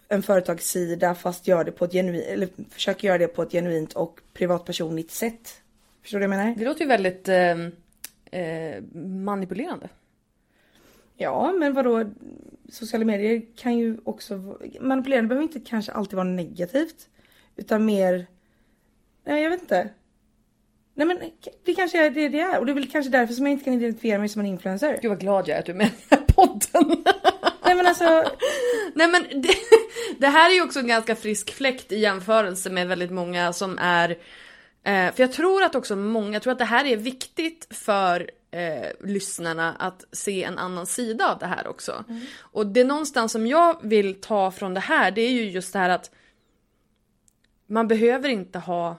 [0.07, 3.93] en företagssida fast gör det på ett genuint, eller försöker göra det på ett genuint
[3.93, 5.62] och privatpersonligt sätt.
[6.03, 6.55] Förstår du vad jag menar?
[6.55, 7.51] Det låter ju väldigt eh,
[8.41, 9.89] eh, manipulerande.
[11.17, 12.05] Ja, men vadå?
[12.69, 14.57] Sociala medier kan ju också...
[14.81, 17.09] Manipulerande behöver inte kanske alltid vara negativt.
[17.55, 18.27] Utan mer...
[19.25, 19.89] Nej, jag vet inte.
[20.95, 21.19] Nej men
[21.65, 22.59] det kanske är det det är.
[22.59, 24.99] Och det är väl kanske därför som jag inte kan identifiera mig som en influencer.
[25.01, 27.03] Gud vad glad jag är att du är med i podden.
[27.65, 28.23] Nej men alltså...
[28.95, 29.53] Nej men det,
[30.17, 33.77] det här är ju också en ganska frisk fläkt i jämförelse med väldigt många som
[33.77, 34.17] är
[34.83, 38.29] eh, för jag tror att också många, jag tror att det här är viktigt för
[38.51, 42.03] eh, lyssnarna att se en annan sida av det här också.
[42.39, 45.79] Och det någonstans som jag vill ta från det här det är ju just det
[45.79, 46.11] här att
[47.67, 48.97] man behöver inte ha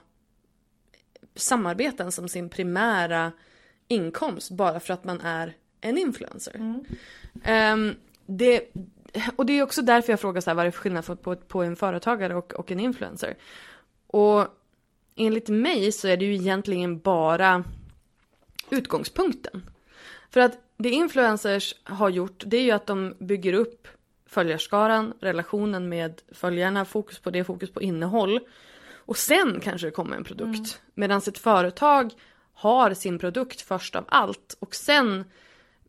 [1.35, 3.31] samarbeten som sin primära
[3.87, 6.83] inkomst bara för att man är en influencer.
[7.43, 8.73] Ehm, det,
[9.35, 11.15] och det är också därför jag frågar så här, vad är det för skillnad på,
[11.15, 13.37] på, på en företagare och, och en influencer?
[14.07, 14.47] Och
[15.15, 17.63] enligt mig så är det ju egentligen bara
[18.69, 19.69] utgångspunkten.
[20.29, 23.87] För att det influencers har gjort, det är ju att de bygger upp
[24.25, 28.39] följarskaran, relationen med följarna, fokus på det, fokus på innehåll.
[28.93, 30.55] Och sen kanske det kommer en produkt.
[30.55, 30.65] Mm.
[30.93, 32.13] Medan ett företag
[32.53, 35.25] har sin produkt först av allt och sen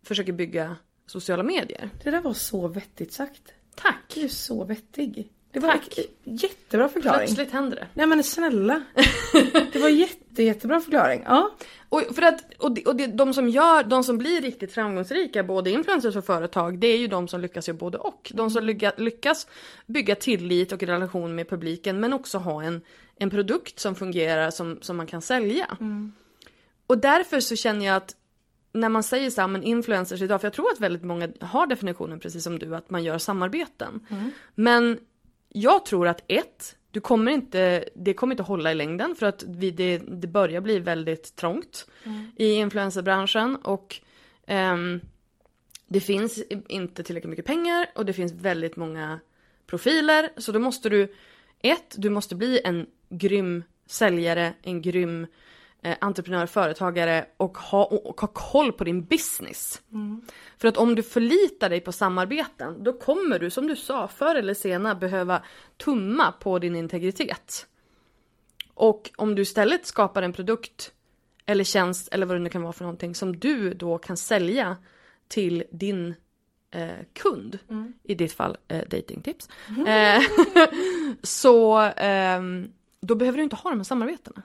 [0.03, 1.91] försöker bygga sociala medier.
[2.05, 3.43] Det där var så vettigt sagt.
[3.75, 4.13] Tack!
[4.15, 5.33] Du är så vettig.
[5.57, 5.99] Det var Tack.
[6.25, 7.27] jättebra förklaring.
[7.27, 7.87] Plötsligt händer det.
[7.95, 8.83] Nej men snälla.
[9.73, 11.23] det var jätte, jättebra förklaring.
[11.27, 11.51] Ja.
[11.89, 15.71] Och, för att, och, det, och de som gör, de som blir riktigt framgångsrika, både
[15.71, 18.33] influencers och företag, det är ju de som lyckas göra både och.
[18.35, 19.47] De som lyckas, lyckas
[19.87, 22.81] bygga tillit och relation med publiken men också ha en,
[23.19, 25.77] en produkt som fungerar som, som man kan sälja.
[25.81, 26.13] Mm.
[26.87, 28.17] Och därför så känner jag att
[28.73, 31.67] när man säger så här, men influencers idag, för jag tror att väldigt många har
[31.67, 34.07] definitionen precis som du, att man gör samarbeten.
[34.11, 34.31] Mm.
[34.55, 34.99] Men
[35.57, 39.45] jag tror att ett, du kommer inte, det kommer inte hålla i längden för att
[39.47, 42.31] vi, det, det börjar bli väldigt trångt mm.
[42.37, 44.01] i influencerbranschen och
[44.49, 45.01] um,
[45.87, 49.21] det finns inte tillräckligt mycket pengar och det finns väldigt många
[49.67, 51.15] profiler så då måste du
[51.59, 55.27] ett, du måste bli en grym säljare, en grym
[55.83, 59.83] eh, entreprenör, företagare och ha, och ha koll på din business.
[59.93, 60.23] Mm.
[60.59, 64.35] För att om du förlitar dig på samarbeten då kommer du som du sa förr
[64.35, 65.43] eller senare behöva
[65.77, 67.67] tumma på din integritet.
[68.75, 70.93] Och om du istället skapar en produkt
[71.47, 74.77] eller tjänst eller vad det nu kan vara för någonting som du då kan sälja
[75.29, 76.15] till din
[76.71, 77.93] eh, kund, mm.
[78.03, 79.87] i ditt fall eh, datingtips, mm.
[79.87, 80.23] eh,
[81.23, 82.41] så eh,
[83.01, 84.43] då behöver du inte ha de här samarbetena.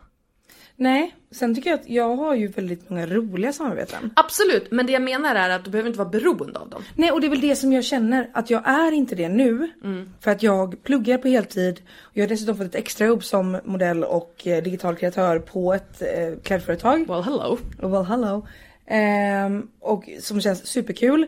[0.81, 4.13] Nej, sen tycker jag att jag har ju väldigt många roliga samarbeten.
[4.15, 6.83] Absolut, men det jag menar är att du behöver inte vara beroende av dem.
[6.95, 9.69] Nej, och det är väl det som jag känner att jag är inte det nu.
[9.83, 10.13] Mm.
[10.19, 11.81] För att jag pluggar på heltid.
[12.13, 16.39] Jag har dessutom fått ett extrajobb som modell och eh, digital kreatör på ett eh,
[16.43, 17.07] klädföretag.
[17.07, 17.57] Well hello.
[17.81, 18.47] Well hello.
[18.85, 21.27] Eh, och som känns superkul.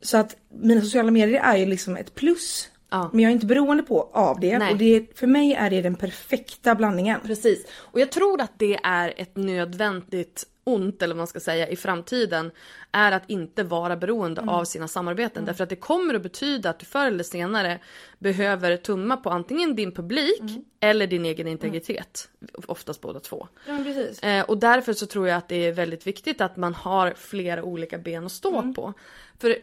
[0.00, 3.10] Så att mina sociala medier är ju liksom ett plus Ja.
[3.12, 4.72] Men jag är inte beroende på, av det Nej.
[4.72, 7.20] och det, för mig är det den perfekta blandningen.
[7.24, 7.66] Precis.
[7.72, 11.76] Och jag tror att det är ett nödvändigt ont, eller vad man ska säga, i
[11.76, 12.50] framtiden
[12.92, 14.54] är att inte vara beroende mm.
[14.54, 15.36] av sina samarbeten.
[15.36, 15.46] Mm.
[15.46, 17.78] Därför att det kommer att betyda att du förr eller senare
[18.18, 20.64] behöver tumma på antingen din publik mm.
[20.80, 22.28] eller din egen integritet.
[22.66, 23.48] Oftast båda två.
[23.66, 24.22] Ja, precis.
[24.22, 27.62] Eh, och därför så tror jag att det är väldigt viktigt att man har flera
[27.62, 28.74] olika ben att stå mm.
[28.74, 28.92] på.
[29.38, 29.56] För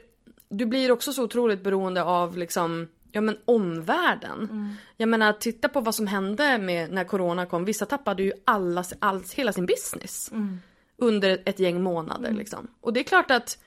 [0.50, 4.40] du blir också så otroligt beroende av liksom ja men omvärlden.
[4.52, 4.74] Mm.
[4.98, 7.66] Jag menar titta på vad som hände med när corona kom.
[7.66, 10.32] Vissa tappade ju alla, all, hela sin business.
[10.32, 10.60] Mm.
[10.98, 12.38] Under ett gäng månader mm.
[12.38, 12.68] liksom.
[12.82, 13.58] Och det är klart att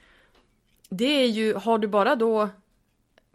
[0.89, 2.49] det är ju, har du bara då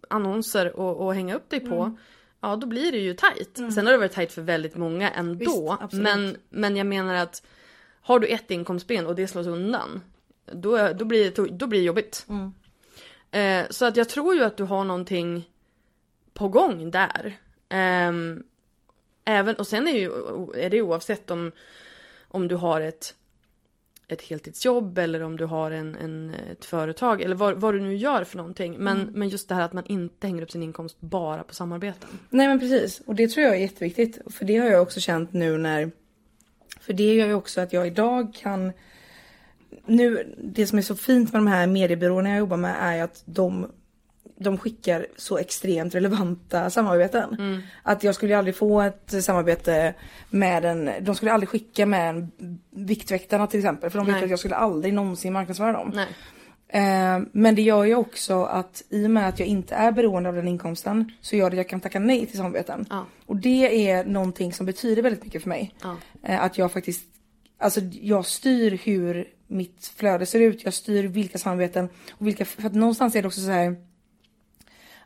[0.10, 0.66] annonser
[1.10, 1.82] att hänga upp dig på.
[1.82, 1.98] Mm.
[2.42, 3.58] Ja då blir det ju tajt.
[3.58, 3.72] Mm.
[3.72, 5.78] Sen har det varit tajt för väldigt många ändå.
[5.82, 7.44] Visst, men, men jag menar att
[8.02, 10.02] har du ett inkomstben och det slås undan.
[10.52, 12.26] Då, då, blir, det, då blir det jobbigt.
[12.30, 12.54] Mm.
[13.32, 15.50] Eh, så att jag tror ju att du har någonting
[16.34, 17.38] på gång där.
[18.10, 18.44] Um,
[19.26, 20.12] även, och sen är, ju,
[20.56, 21.52] är det oavsett om,
[22.28, 23.16] om du har ett,
[24.08, 27.96] ett heltidsjobb eller om du har en, en, ett företag eller vad, vad du nu
[27.96, 28.76] gör för någonting.
[28.78, 29.14] Men, mm.
[29.14, 32.10] men just det här att man inte hänger upp sin inkomst bara på samarbeten.
[32.30, 34.34] Nej men precis och det tror jag är jätteviktigt.
[34.34, 35.92] För det har jag också känt nu när
[36.80, 38.74] För det gör ju också att jag idag kan
[39.86, 43.24] nu, det som är så fint med de här mediebyråerna jag jobbar med är att
[43.26, 43.72] de
[44.44, 47.34] de skickar så extremt relevanta samarbeten.
[47.34, 47.62] Mm.
[47.84, 49.94] Att jag skulle aldrig få ett samarbete
[50.30, 52.32] med en, de skulle aldrig skicka med en
[52.76, 53.90] Viktväktarna till exempel.
[53.90, 56.06] För de vet att jag skulle aldrig någonsin marknadsföra dem.
[56.74, 60.30] Eh, men det gör ju också att i och med att jag inte är beroende
[60.30, 62.86] av den inkomsten så gör det att jag kan tacka nej till samarbeten.
[62.90, 63.06] Ja.
[63.26, 65.74] Och det är någonting som betyder väldigt mycket för mig.
[65.84, 65.98] Ja.
[66.24, 67.06] Eh, att jag faktiskt,
[67.58, 70.64] alltså jag styr hur mitt flöde ser ut.
[70.64, 73.76] Jag styr vilka samarbeten och vilka, för att någonstans är det också så här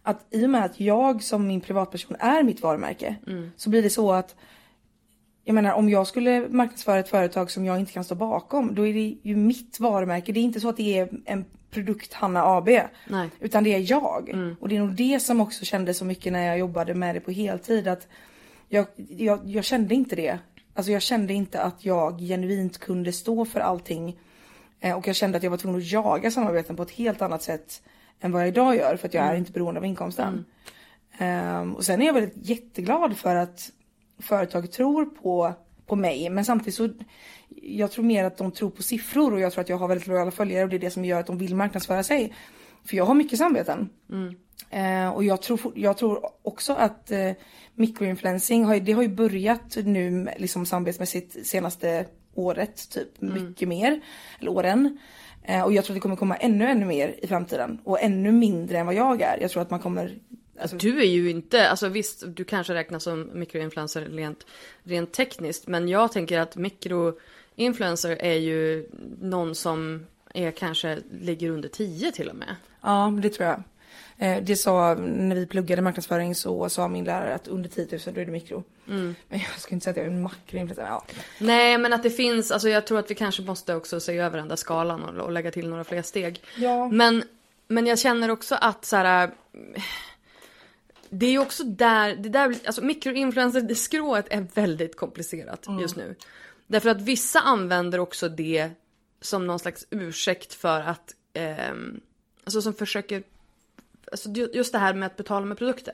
[0.08, 3.52] att i och med att jag som min privatperson är mitt varumärke mm.
[3.58, 4.36] så blir det så att
[5.44, 8.88] jag menar om jag skulle marknadsföra ett företag som jag inte kan stå bakom då
[8.88, 10.32] är det ju mitt varumärke.
[10.32, 12.70] Det är inte så att det är en produkt Hanna AB.
[13.08, 13.30] Nej.
[13.40, 14.30] Utan det är jag.
[14.30, 14.56] Mm.
[14.60, 17.20] Och det är nog det som också kändes så mycket när jag jobbade med det
[17.20, 17.88] på heltid.
[17.88, 18.08] Att
[18.70, 20.40] jag, jag, jag kände inte det.
[20.74, 24.20] Alltså jag kände inte att jag genuint kunde stå för allting.
[24.80, 27.44] Eh, och jag kände att jag var tvungen att jaga samarbeten på ett helt annat
[27.44, 27.82] sätt
[28.20, 29.34] än vad jag idag gör för att jag mm.
[29.34, 30.46] är inte beroende av inkomsten.
[31.18, 31.62] Mm.
[31.62, 33.72] Um, och sen är jag väldigt jätteglad för att
[34.20, 35.54] företag tror på,
[35.86, 36.90] på mig men samtidigt så
[37.62, 40.08] jag tror mer att de tror på siffror och jag tror att jag har väldigt
[40.08, 42.34] lojala följare och det är det som gör att de vill marknadsföra sig.
[42.86, 43.90] För jag har mycket samveten.
[44.10, 44.36] Mm.
[44.70, 47.32] Eh, och jag tror, jag tror också att eh,
[47.76, 54.02] mikroinfluencing, har, det har ju börjat nu med- liksom samarbetsmässigt senaste året typ mycket mer.
[54.40, 54.98] Eller åren.
[55.48, 57.80] Eh, och jag tror att det kommer komma ännu, ännu mer i framtiden.
[57.84, 59.38] Och ännu mindre än vad jag är.
[59.42, 60.18] Jag tror att man kommer
[60.60, 64.46] alltså, Du är ju inte, alltså visst du kanske räknas som mikroinfluencer rent,
[64.84, 68.90] rent tekniskt men jag tänker att mikroinfluencer är ju
[69.22, 72.56] någon som är kanske ligger under 10 till och med.
[72.82, 73.64] Ja, det tror jag.
[74.18, 78.00] Eh, Det sa, när vi pluggade marknadsföring så sa min lärare att under 10 000
[78.16, 78.64] då är det mikro.
[78.86, 80.84] Men jag skulle inte säga att jag är en makroinfluencer.
[80.84, 81.06] Ja.
[81.40, 84.38] Nej men att det finns, alltså jag tror att vi kanske måste också se över
[84.38, 86.42] den där skalan och, och lägga till några fler steg.
[86.58, 86.88] Ja.
[86.88, 87.24] Men,
[87.68, 89.32] men jag känner också att så här.
[91.10, 95.96] Det är ju också där, det där, alltså mikroinfluencer, det skrået är väldigt komplicerat just
[95.96, 96.16] nu.
[96.68, 98.70] Därför att vissa använder också det
[99.22, 102.00] som någon slags ursäkt för att, ehm,
[102.44, 103.24] alltså som försöker,
[104.12, 105.94] alltså ju- just det här med att betala med produkter.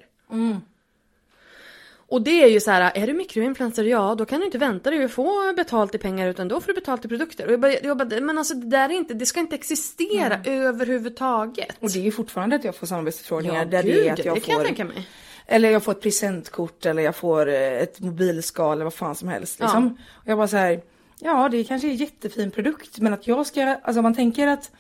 [2.07, 4.89] Och det är ju så här, är du mikroinfluencer, ja då kan du inte vänta
[4.89, 7.45] dig att få betalt i pengar utan då får du betalt i produkter.
[7.45, 10.39] Och jag bara, jag bara, men alltså det där är inte, det ska inte existera
[10.45, 11.75] överhuvudtaget.
[11.79, 14.25] Och det är ju fortfarande att jag får samarbetsförfrågningar ja, där gud, det är att
[14.25, 15.07] jag det får kan jag tänka mig.
[15.45, 19.27] Eller jag får ett presentkort eller jag får eh, ett mobilskal eller vad fan som
[19.29, 19.59] helst.
[19.59, 19.97] Liksom.
[20.11, 20.81] Och jag bara så här,
[21.19, 24.71] ja det kanske är en jättefin produkt men att jag ska, alltså man tänker att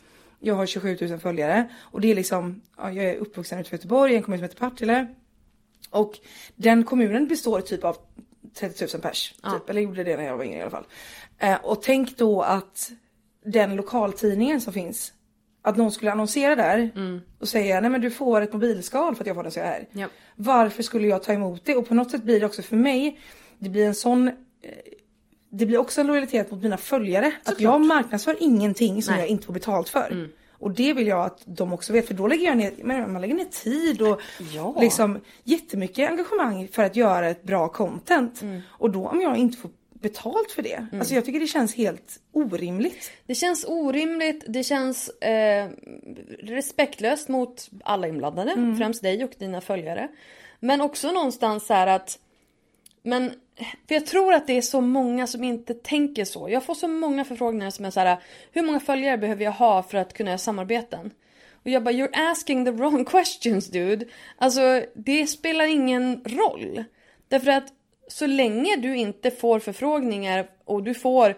[0.43, 4.13] jag har 27 000 följare och det är liksom, ja, jag är uppvuxen utanför Göteborg
[4.13, 5.07] i en kommun som heter Partille.
[5.89, 6.19] Och
[6.55, 7.97] den kommunen består typ av
[8.53, 9.33] 30 000 pers.
[9.43, 9.69] Typ.
[9.69, 10.85] Eller gjorde det när jag var yngre i alla fall.
[11.37, 12.91] Eh, och tänk då att
[13.45, 15.13] den lokaltidningen som finns.
[15.61, 16.91] Att någon skulle annonsera där
[17.39, 19.67] och säga nej men du får ett mobilskal för att jag får den så jag
[19.67, 19.87] är.
[19.91, 20.07] Ja.
[20.35, 21.75] Varför skulle jag ta emot det?
[21.75, 23.19] Och på något sätt blir det också för mig,
[23.59, 24.33] det blir en sån eh,
[25.55, 27.31] det blir också en lojalitet mot mina följare.
[27.43, 29.21] Att jag marknadsför ingenting som Nej.
[29.21, 30.29] jag inte får betalt för.
[30.51, 32.07] Och det vill jag att de också vet.
[32.07, 34.21] För då lägger jag ner, man lägger ner tid och
[34.53, 34.75] Ja.
[34.79, 38.41] liksom jättemycket engagemang för att göra ett bra content.
[38.67, 40.87] Och då om jag inte får betalt för det.
[40.93, 43.11] Alltså jag tycker det känns helt orimligt.
[43.25, 45.69] Det känns orimligt, det känns eh,
[46.39, 50.07] respektlöst mot alla inblandade, främst dig och dina följare.
[50.59, 52.19] Men också någonstans så här att
[53.03, 53.33] men
[53.87, 56.49] för jag tror att det är så många som inte tänker så.
[56.49, 58.17] Jag får så många förfrågningar som är så här,
[58.51, 61.11] hur många följare behöver jag ha för att kunna göra samarbeten?
[61.63, 64.05] Och jag bara, you're asking the wrong questions dude.
[64.37, 66.83] Alltså det spelar ingen roll.
[67.27, 67.73] Därför att
[68.07, 71.35] så länge du inte får förfrågningar och du får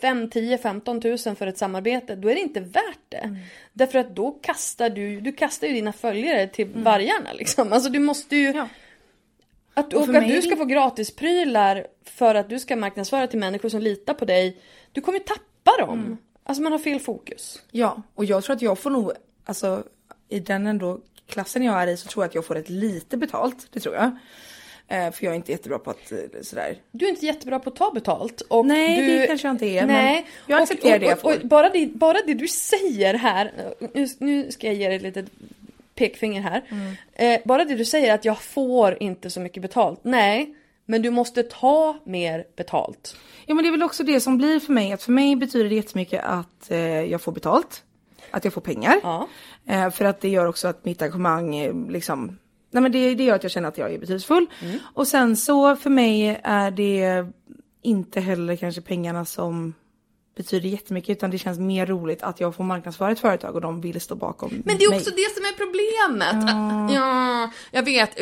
[0.00, 3.36] 5, 10, 15 tusen för ett samarbete, då är det inte värt det.
[3.72, 7.72] Därför att då kastar du, du kastar ju dina följare till vargarna liksom.
[7.72, 8.52] Alltså du måste ju...
[8.52, 8.68] Ja.
[9.80, 13.68] Att, Och och att du ska få gratisprylar för att du ska marknadsföra till människor
[13.68, 14.56] som litar på dig.
[14.92, 15.98] Du kommer ju tappa dem.
[15.98, 16.16] Mm.
[16.44, 17.62] Alltså man har fel fokus.
[17.70, 19.12] Ja, och jag tror att jag får nog,
[19.44, 19.82] alltså
[20.28, 23.16] i den ändå klassen jag är i så tror jag att jag får ett lite
[23.16, 23.66] betalt.
[23.72, 24.10] Det tror jag.
[24.88, 26.76] Eh, för jag är inte jättebra på att eh, sådär.
[26.92, 28.40] Du är inte jättebra på att ta betalt.
[28.40, 29.18] Och Nej, du...
[29.18, 30.26] det kanske jag inte är, men Nej.
[30.46, 31.48] jag accepterar och, det jag och, och, får.
[31.48, 33.52] bara, det, bara det du säger här,
[33.94, 35.26] nu, nu ska jag ge dig ett litet
[36.00, 36.64] pekfinger här.
[36.68, 36.94] Mm.
[37.12, 40.00] Eh, bara det du säger att jag får inte så mycket betalt.
[40.02, 40.54] Nej,
[40.86, 43.16] men du måste ta mer betalt.
[43.46, 45.68] Ja men det är väl också det som blir för mig, att för mig betyder
[45.68, 47.82] det jättemycket att eh, jag får betalt.
[48.30, 49.00] Att jag får pengar.
[49.02, 49.28] Ja.
[49.66, 52.38] Eh, för att det gör också att mitt engagemang eh, liksom,
[52.70, 54.46] nej men det, det gör att jag känner att jag är betydelsefull.
[54.94, 57.26] Och sen så för mig är det
[57.82, 59.74] inte heller kanske pengarna som
[60.42, 63.80] betyder jättemycket utan det känns mer roligt att jag får marknadsföra ett företag och de
[63.80, 64.98] vill stå bakom Men det är mig.
[64.98, 66.54] också det som är problemet.
[66.94, 68.18] Ja, jag vet.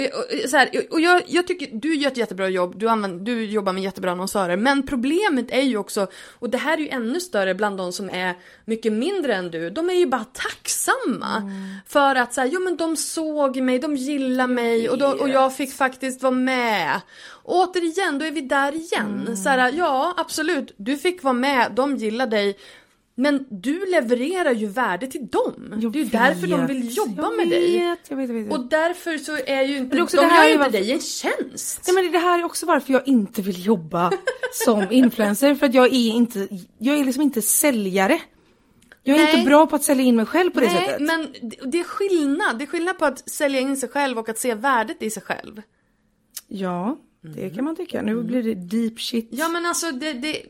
[0.51, 3.73] Så här, och jag, jag tycker du gör ett jättebra jobb, du, använder, du jobbar
[3.73, 4.57] med jättebra annonsörer.
[4.57, 6.07] Men problemet är ju också,
[6.39, 9.71] och det här är ju ännu större bland de som är mycket mindre än du.
[9.71, 11.53] De är ju bara tacksamma.
[11.87, 15.57] För att säga, jo men de såg mig, de gillar mig och, då, och jag
[15.57, 17.01] fick faktiskt vara med.
[17.49, 19.37] Och återigen, då är vi där igen.
[19.37, 22.57] Så här, ja absolut, du fick vara med, de gillar dig.
[23.15, 25.75] Men du levererar ju värde till dem.
[25.83, 27.79] Jag det är ju därför de vill jobba jag med dig.
[27.79, 28.53] vet, Jag vet, jag vet.
[28.53, 31.01] Och därför så är ju inte, också de det här gör ju inte dig en
[31.01, 31.83] tjänst.
[31.87, 34.11] Nej men det här är också varför jag inte vill jobba
[34.53, 35.55] som influencer.
[35.55, 36.49] För att jag är inte,
[36.79, 38.21] jag är liksom inte säljare.
[39.03, 39.35] Jag är Nej.
[39.39, 41.01] inte bra på att sälja in mig själv på det Nej, sättet.
[41.01, 41.27] men
[41.71, 42.59] det- är skillnad.
[42.59, 45.23] Det är skillnad på att sälja in sig själv och att se värdet i sig
[45.23, 45.63] själv.
[46.49, 46.99] Ja,
[47.35, 48.03] det kan man tycka.
[48.03, 49.29] Nu blir det deep shit.
[49.31, 50.43] Ja men alltså det, det,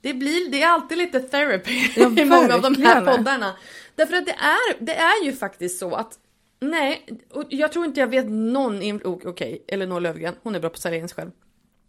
[0.00, 3.56] det blir, det är alltid lite therapy Ja, i många av de här poddarna.
[3.94, 6.18] Därför att det är, det är ju faktiskt så att
[6.60, 10.74] Nej, och jag tror inte jag vet någon, okej, Elinor Löfgren, hon är bra på
[10.74, 11.30] att sälja in sig själv.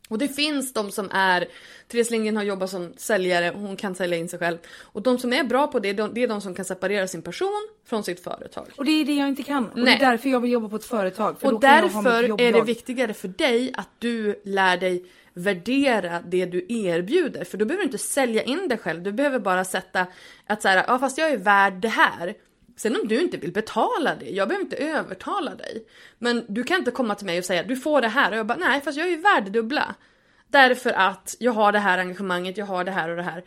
[0.09, 1.47] Och det finns de som är,
[1.88, 4.57] Therese Lindgren har jobbat som säljare, hon kan sälja in sig själv.
[4.82, 7.22] Och de som är bra på det, de, det är de som kan separera sin
[7.22, 8.68] person från sitt företag.
[8.78, 9.70] Och det är det jag inte kan.
[9.70, 9.86] Och Nej.
[9.86, 11.36] det är därför jag vill jobba på ett företag.
[11.41, 17.44] Och därför är det viktigare för dig att du lär dig värdera det du erbjuder.
[17.44, 20.08] För då behöver du inte sälja in dig själv, du behöver bara sätta
[20.48, 22.34] att så här, ja fast jag är värd det här.
[22.76, 25.86] Sen om du inte vill betala det, jag behöver inte övertala dig.
[26.20, 28.48] Men du kan inte komma till mig och säga du får det här och jag
[28.48, 29.96] bara nej fast jag är ju värd det dubbla.
[30.48, 33.44] Därför att jag har det här engagemanget, jag har det här och det här.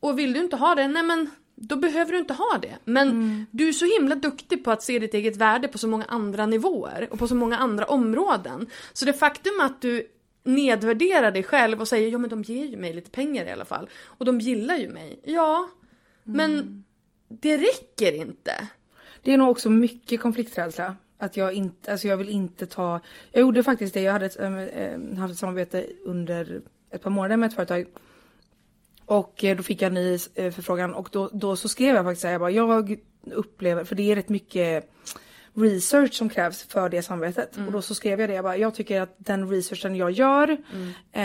[0.00, 2.78] Och vill du inte ha det, nej men då behöver du inte ha det.
[2.84, 6.04] Men du är så himla duktig på att se ditt eget värde på så många
[6.04, 8.66] andra nivåer och på så många andra områden.
[8.92, 10.06] Så det faktum att du
[10.42, 13.64] nedvärderar dig själv och säger ja men de ger ju mig lite pengar i alla
[13.64, 13.88] fall.
[14.04, 15.20] Och de gillar ju mig.
[15.24, 15.68] Ja,
[16.22, 16.84] men
[17.28, 18.68] det räcker inte.
[19.22, 20.96] Det är nog också mycket konflikträdsla.
[21.18, 23.00] Att jag inte, alltså jag vill inte ta,
[23.32, 27.36] jag gjorde faktiskt det, jag hade ett, ähm, haft ett samarbete under ett par månader
[27.36, 27.86] med ett företag.
[29.04, 32.04] Och eh, då fick jag en ny eh, förfrågan och då, då så skrev jag
[32.04, 34.92] faktiskt så här, jag bara, jag upplever, för det är rätt mycket
[35.54, 37.56] research som krävs för det samarbetet.
[37.66, 40.48] Och då så skrev jag det, jag bara, jag tycker att den researchen jag gör
[41.12, 41.22] eh,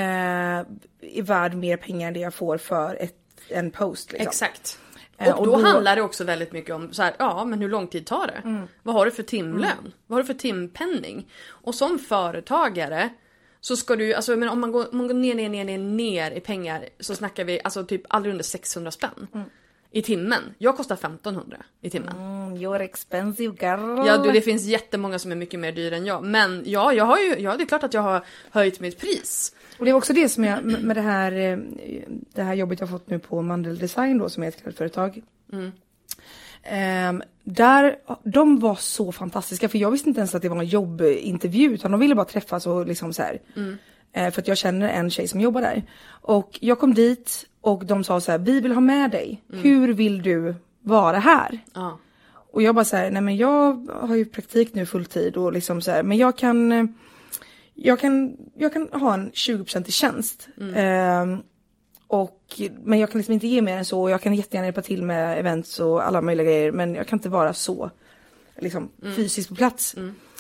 [1.02, 3.16] är värd mer pengar än det jag får för ett,
[3.50, 4.12] en post.
[4.12, 4.28] Liksom.
[4.28, 4.80] Exakt.
[5.18, 7.62] Eh, Och, och då, då- handlar det också väldigt mycket om så här, ja men
[7.62, 8.66] hur lång tid tar det?
[8.84, 9.94] Vad har du för timlön?
[10.08, 11.28] Vad har du för timpenning?
[11.48, 13.10] Och som företagare
[13.62, 15.78] så ska du, alltså men om man går, om man går ner, ner, ner, ner,
[15.78, 19.28] ner i pengar så snackar vi alltså typ aldrig under 600 spänn.
[19.92, 20.44] I timmen.
[20.58, 22.16] Jag kostar 1500 i timmen.
[22.16, 24.08] Mm, you're expensive girl.
[24.08, 26.24] Ja du, det finns jättemånga som är mycket mer dyra än jag.
[26.24, 29.56] Men ja, jag har ju, ja det är klart att jag har höjt mitt pris.
[29.80, 31.58] Och det är också det som jag, med det här, eh,
[32.34, 35.22] det här jobbet jag fått nu på Mandel Design då som är ett klädföretag.
[36.64, 40.66] Ehm, där, de var så fantastiska för jag visste inte ens att det var en
[40.66, 43.42] jobbintervju utan de ville bara träffas och liksom så här.
[43.56, 43.76] Eh,
[44.32, 45.84] för att jag känner en tjej som jobbar där.
[46.22, 49.42] Och jag kom dit och de sa så här, vi vill ha med dig.
[49.50, 51.60] Hur vill du vara här?
[51.74, 52.00] Ja.
[52.52, 55.82] Och jag bara så här, nej men jag har ju praktik nu fulltid och liksom
[55.82, 56.86] så här, men jag kan eh,
[57.80, 60.48] jag kan, jag kan ha en 20% i tjänst.
[60.76, 61.38] Ehm,
[62.08, 64.82] och, men jag kan liksom inte ge mer än så och jag kan jättegärna hjälpa
[64.82, 67.92] till med events och alla möjliga grejer men jag kan inte vara så
[68.58, 69.96] liksom, fysiskt på plats.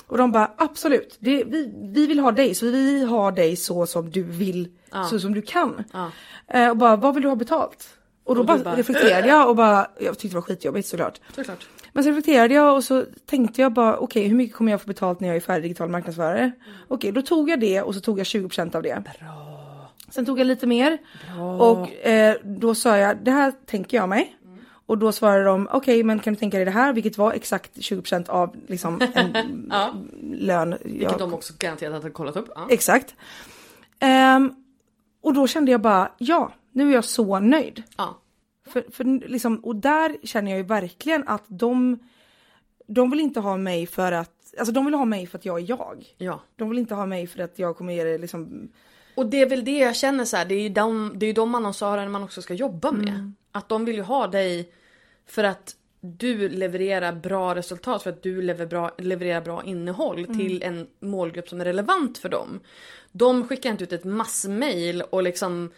[0.08, 3.86] Och de bara absolut, det, vi, vi vill ha dig så vi har dig så
[3.86, 4.68] som du vill,
[5.10, 5.84] så som du kan.
[6.47, 7.88] Eh, och bara vad vill du ha betalt?
[8.24, 11.22] Och då Och bara, bara, reflekterade jag och bara, jag tyckte det var skitjobbigt såklart.
[11.36, 11.68] Såklart.
[11.93, 14.88] Men så reflekterade jag och så tänkte jag bara okej hur mycket kommer jag få
[14.88, 16.51] betalt när jag är färdig digital marknadsförare?
[16.88, 19.03] Okej då tog jag det och så tog jag 20% av det.
[19.20, 19.47] Bra.
[20.10, 20.97] Sen tog jag lite mer
[21.60, 24.36] och eh, då sa jag det här tänker jag mig.
[24.88, 27.75] Och då svarade de okej men kan du tänka dig det här vilket var exakt
[27.77, 29.71] 20% av liksom en
[30.21, 30.75] lön.
[30.83, 32.49] Vilket jag- de också garanterat hade kollat upp.
[32.55, 32.67] Ja.
[32.69, 33.15] Exakt.
[33.99, 34.53] Ehm,
[35.21, 37.83] och då kände jag bara ja nu är jag så nöjd.
[37.97, 38.17] ja.
[38.67, 41.99] För, för liksom, och där känner jag ju verkligen att de,
[42.88, 45.59] de vill inte ha mig för att, alltså de vill ha mig för att jag
[45.59, 46.05] är jag.
[46.17, 46.41] ja.
[46.55, 48.69] De vill inte ha mig för att jag kommer ge det liksom,
[49.15, 51.27] Och det är väl det jag känner så här, det är ju de, det är
[51.27, 53.09] ju de annonsörerna man också ska jobba med.
[53.09, 53.35] Mm.
[53.58, 54.72] Att de vill ju ha dig
[55.26, 58.41] för att du levererar bra resultat, för att du
[58.97, 60.38] levererar bra, innehåll Mm.
[60.38, 62.60] till en målgrupp som är relevant för dem.
[63.12, 65.72] De skickar inte ut ett massmail och liksom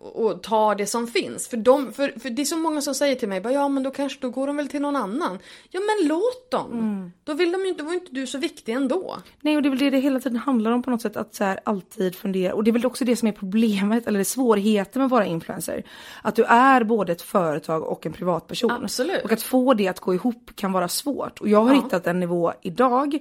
[0.00, 1.48] och tar det som finns.
[1.48, 3.82] För, de, för, för det är så många som säger till mig, bara, ja men
[3.82, 5.38] då kanske då går de väl till någon annan.
[5.70, 6.72] Ja men låt dem!
[6.72, 7.12] Mm.
[7.24, 9.16] Då vill de ju inte, då var inte du så viktig ändå.
[9.40, 11.34] nej och det är väl det det hela tiden handlar om på något sätt att
[11.34, 15.00] så här alltid fundera och det är väl också det som är problemet eller svårigheten
[15.00, 15.82] med att vara influencer.
[16.22, 18.70] Att du är både ett företag och en privatperson.
[18.70, 19.24] Absolut.
[19.24, 21.82] Och att få det att gå ihop kan vara svårt och jag har Ja.
[21.84, 23.18] hittat en nivå idag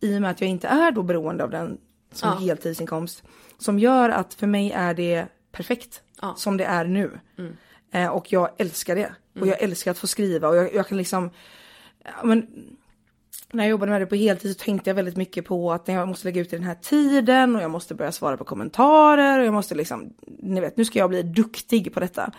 [0.00, 1.78] i och med att jag inte är då beroende av den
[2.12, 2.34] som Ja.
[2.46, 3.22] heltidsinkomst
[3.58, 6.26] som gör att för mig är det perfekt Ja.
[6.26, 6.36] Mm.
[6.36, 7.20] som det är nu.
[7.92, 9.12] Eh, och jag älskar det.
[9.40, 11.30] Och jag älskar att få skriva och jag, jag kan liksom,
[12.04, 12.46] ja, men,
[13.52, 16.08] när jag jobbade med det på heltid så tänkte jag väldigt mycket på att jag
[16.08, 19.44] måste lägga ut i den här tiden och jag måste börja svara på kommentarer och
[19.46, 22.32] jag måste liksom, ni vet, nu ska jag bli duktig på detta.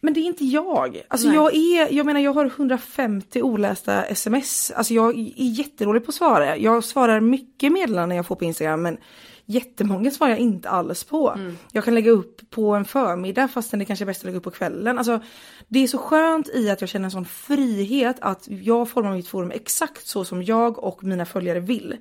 [0.00, 1.02] Men det är inte jag.
[1.08, 1.36] Alltså Nej.
[1.36, 4.70] jag är, jag menar jag har 150 olästa sms.
[4.70, 6.56] Alltså jag är jättedålig på att svara.
[6.56, 8.96] Jag svarar mycket meddelanden jag får på Instagram men
[9.46, 11.38] jättemånga svarar jag inte alls på.
[11.72, 14.44] Jag kan lägga upp på en förmiddag fastän det kanske är bäst att lägga upp
[14.44, 14.98] på kvällen.
[14.98, 15.20] Alltså
[15.68, 19.28] det är så skönt i att jag känner en sån frihet att jag formar mitt
[19.28, 21.96] forum exakt så som jag och mina följare vill.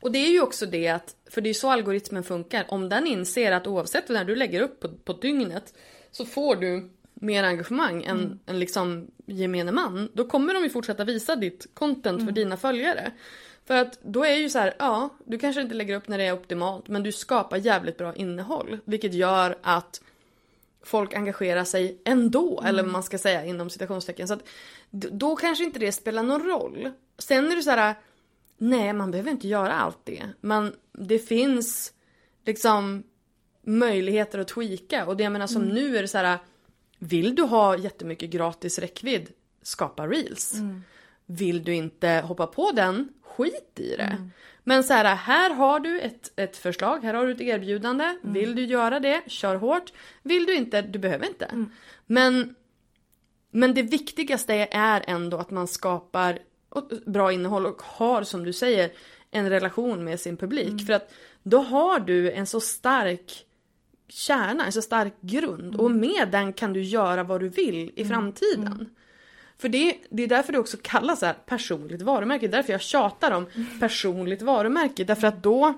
[0.00, 3.06] Och det är ju också det att, för det är så algoritmen funkar, om den
[3.06, 5.74] inser att oavsett när du lägger upp på, på dygnet
[6.10, 11.04] så får du mer engagemang än, än liksom gemene man, då kommer de ju fortsätta
[11.04, 13.12] visa ditt content för dina följare.
[13.66, 16.24] För att då är ju så här, ja, du kanske inte lägger upp när det
[16.24, 18.78] är optimalt, men du skapar jävligt bra innehåll.
[18.84, 20.00] Vilket gör att
[20.82, 24.28] folk engagerar sig ändå, eller vad man ska säga inom citationstecken.
[24.28, 24.48] Så att
[24.90, 26.90] då kanske inte det spelar någon roll.
[27.18, 27.94] Sen är det så här,
[28.58, 30.22] nej man behöver inte göra allt det.
[30.40, 31.92] Men det finns
[32.44, 33.02] liksom
[33.62, 35.06] möjligheter att tweaka.
[35.06, 36.38] Och det jag menar som nu är det så här,
[36.98, 39.28] vill du ha jättemycket gratis räckvidd,
[39.62, 40.54] skapa reels.
[41.26, 44.30] Vill du inte hoppa på den, skit i det.
[44.64, 48.16] Men så här, här har du ett, ett förslag, här har du ett erbjudande.
[48.22, 49.92] Vill du göra det, kör hårt.
[50.22, 51.66] Vill du inte, du behöver inte.
[52.06, 52.54] Men,
[53.50, 56.38] men det viktigaste är ändå att man skapar
[57.06, 58.90] bra innehåll och har, som du säger,
[59.30, 60.86] en relation med sin publik.
[60.86, 61.12] För att
[61.42, 63.46] då har du en så stark
[64.08, 65.76] kärna, en så stark grund.
[65.76, 68.90] Och med den kan du göra vad du vill i framtiden.
[69.58, 72.46] För det, det är därför det också kallas så här personligt varumärke.
[72.46, 73.46] Det är därför jag tjatar om
[73.80, 75.04] personligt varumärke.
[75.04, 75.74] Därför att då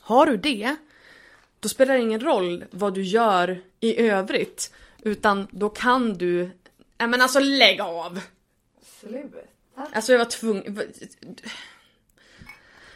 [0.00, 0.76] har du det,
[1.60, 4.72] då spelar det ingen roll vad du gör i övrigt.
[5.02, 6.50] Utan då kan du,
[6.98, 8.20] nej men alltså lägg av!
[9.74, 10.80] Alltså jag var tvungen.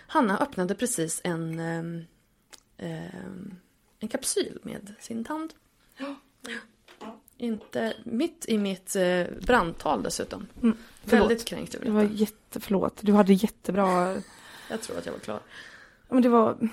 [0.07, 1.59] Hanna öppnade precis en,
[2.78, 3.57] ehm,
[4.01, 5.55] en kapsyl med sin tand.
[7.41, 10.47] Inte mitt i mitt eh, brandtal dessutom.
[10.62, 10.76] Mm.
[11.05, 12.97] Väldigt kränkt över Det var jätte, förlåt.
[13.01, 14.14] Du hade jättebra,
[14.70, 15.41] Jag tror att jag var klar.
[16.09, 16.57] men det var...
[16.61, 16.68] det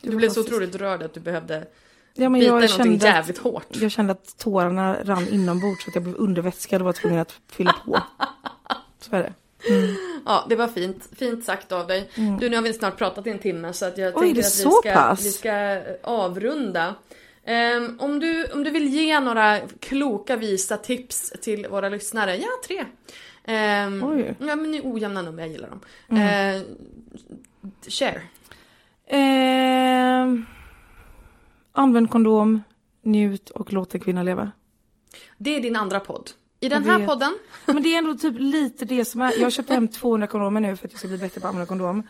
[0.00, 1.66] Du var blev så otroligt rörd att du behövde
[2.16, 3.66] Ja, men bita jag någonting kände, jävligt att, hårt.
[3.76, 7.32] jag kände att tårarna rann inombords så att jag blev undervätskad och var tvungen att
[7.48, 8.02] fylla på.
[9.00, 9.32] Så är det.
[10.26, 11.08] Ja, det var fint.
[11.16, 12.10] Fint sagt av dig.
[12.14, 14.20] Du, nu har vi snart pratat i en timme så att jag Mm.
[14.20, 15.26] Oj, tänker att vi ska, pass?
[15.26, 16.94] vi ska eh, avrunda.
[17.46, 22.48] Ehm, om, du, om du vill ge några kloka visa tips till våra lyssnare, ja
[22.66, 22.84] tre.
[23.46, 24.34] Um, Oj.
[24.38, 25.80] ja men det är ojämna nummer, jag gillar dem.
[26.08, 26.56] Mm.
[26.56, 26.62] Eh,
[27.88, 28.22] share.
[29.06, 30.46] Ehm,
[31.72, 32.62] använd kondom,
[33.02, 34.52] njut och låt en kvinna leva.
[35.38, 36.30] Det är din andra podd.
[36.60, 39.32] I den här podden, Men det är ändå typ lite det som är.
[39.32, 41.50] Jag har köpt hem 200 kondomer nu för att jag ska bli bättre på att
[41.50, 42.02] använda kondom.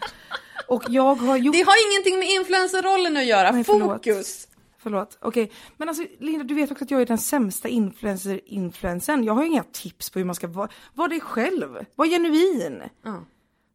[0.68, 1.56] Och jag har gjort...
[1.56, 3.50] det har ingenting med influencerrollen att göra.
[3.50, 3.64] Nej.
[3.64, 4.48] Fokus!
[4.84, 5.50] Förlåt, okej.
[5.76, 9.24] Men alltså Linda, du vet också att jag är den sämsta influencer-influencern.
[9.24, 10.68] Jag har ju inga tips på hur man ska vara.
[10.94, 12.82] Var dig själv, var genuin.
[13.02, 13.24] Ja.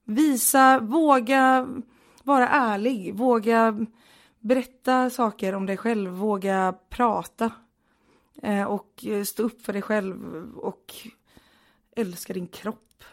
[0.05, 1.67] Visa, våga
[2.23, 3.85] vara ärlig, våga
[4.39, 7.51] berätta saker om dig själv, våga prata.
[8.43, 10.95] Eh, och eh, stå upp för dig själv och
[11.95, 13.03] älska din kropp.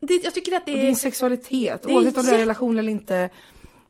[0.00, 2.38] Det, jag tycker att Och det är din sexualitet, det är oavsett om du är
[2.38, 3.30] i relation eller inte.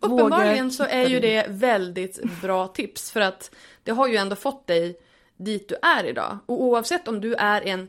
[0.01, 3.51] Uppenbarligen så är ju det väldigt bra tips för att
[3.83, 4.97] det har ju ändå fått dig
[5.37, 6.39] dit du är idag.
[6.47, 7.89] Och oavsett om du är en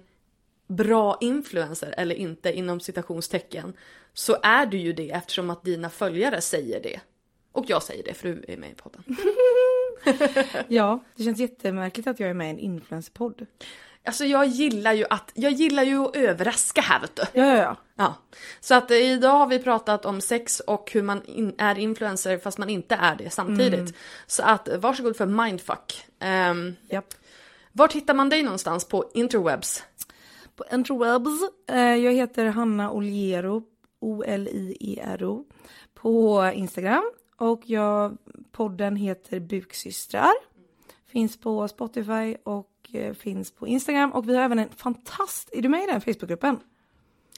[0.68, 3.74] bra influencer eller inte inom citationstecken
[4.14, 7.00] så är du ju det eftersom att dina följare säger det.
[7.52, 9.04] Och jag säger det för du är med i podden.
[10.68, 13.46] Ja, det känns jättemärkligt att jag är med i en influencerpodd.
[14.06, 17.24] Alltså jag gillar ju att, jag gillar ju att överraska här vet du.
[17.34, 17.76] Ja, ja, ja.
[17.98, 18.16] Ja,
[18.60, 22.38] så att eh, idag har vi pratat om sex och hur man in, är influencer
[22.38, 23.96] fast man inte är det samtidigt.
[24.28, 26.06] Så att varsågod för mindfuck.
[26.52, 27.06] Um, Japp.
[27.72, 29.84] vart hittar man dig någonstans på interwebs?
[30.56, 31.42] På interwebs.
[31.70, 33.64] Eh, jag heter Hanna Oliero,
[34.00, 35.46] O-L-I-E-R-O,
[35.94, 37.12] på Instagram.
[37.38, 38.18] Och jag,
[38.52, 40.34] podden heter Buksystrar.
[41.16, 44.12] Finns på Spotify och eh, finns på Instagram.
[44.12, 45.50] Och vi har även en fantast...
[45.54, 46.60] Är du med i den Facebookgruppen?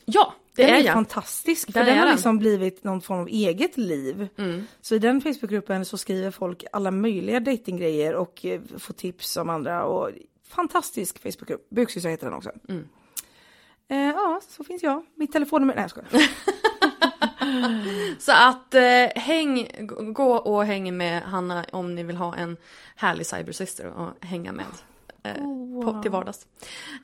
[0.05, 0.93] Ja, det den är är jag.
[0.93, 1.73] fantastisk.
[1.73, 2.15] För den är har den.
[2.15, 4.27] liksom blivit någon form av eget liv.
[4.37, 4.63] Mm.
[4.81, 9.49] Så i den Facebookgruppen så skriver folk alla möjliga datinggrejer och eh, får tips om
[9.49, 9.83] andra.
[9.83, 10.09] Och
[10.47, 11.69] fantastisk Facebookgrupp.
[11.69, 12.51] Buksystrar heter den också.
[12.69, 12.87] Mm.
[13.87, 15.05] Eh, ja, så finns jag.
[15.15, 15.75] Mitt telefonnummer...
[15.75, 16.09] Nej jag skojar.
[18.19, 19.67] Så att eh, häng,
[20.13, 22.57] gå och häng med Hanna om ni vill ha en
[22.95, 24.65] härlig cybersyster och hänga med.
[25.23, 25.35] Eh,
[25.83, 26.47] på, till vardags.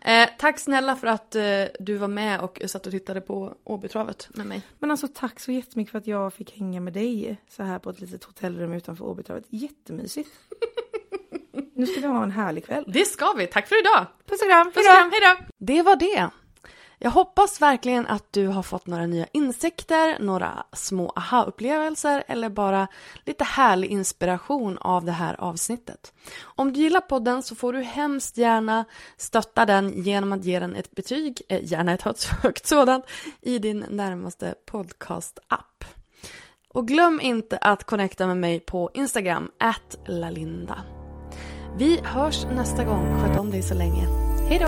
[0.01, 4.29] Eh, tack snälla för att eh, du var med och satt och tittade på Åbytravet
[4.33, 4.61] med mig.
[4.79, 7.89] Men alltså tack så jättemycket för att jag fick hänga med dig så här på
[7.89, 9.43] ett litet hotellrum utanför Åbytravet.
[9.49, 10.29] Jättemysigt.
[11.73, 12.83] nu ska vi ha en härlig kväll.
[12.87, 14.05] Det ska vi, tack för idag!
[14.25, 15.45] Puss och kram, Puss och kram, hejdå!
[15.57, 16.29] Det var det.
[17.03, 22.87] Jag hoppas verkligen att du har fått några nya insikter, några små aha-upplevelser eller bara
[23.25, 26.13] lite härlig inspiration av det här avsnittet.
[26.41, 28.85] Om du gillar podden så får du hemskt gärna
[29.17, 33.05] stötta den genom att ge den ett betyg, eh, gärna ett högt, sådant,
[33.41, 35.85] i din närmaste podcast-app.
[36.69, 40.83] Och glöm inte att connecta med mig på Instagram, at lalinda.
[41.77, 43.21] Vi hörs nästa gång.
[43.21, 44.07] Sköt om dig så länge.
[44.49, 44.67] Hej då!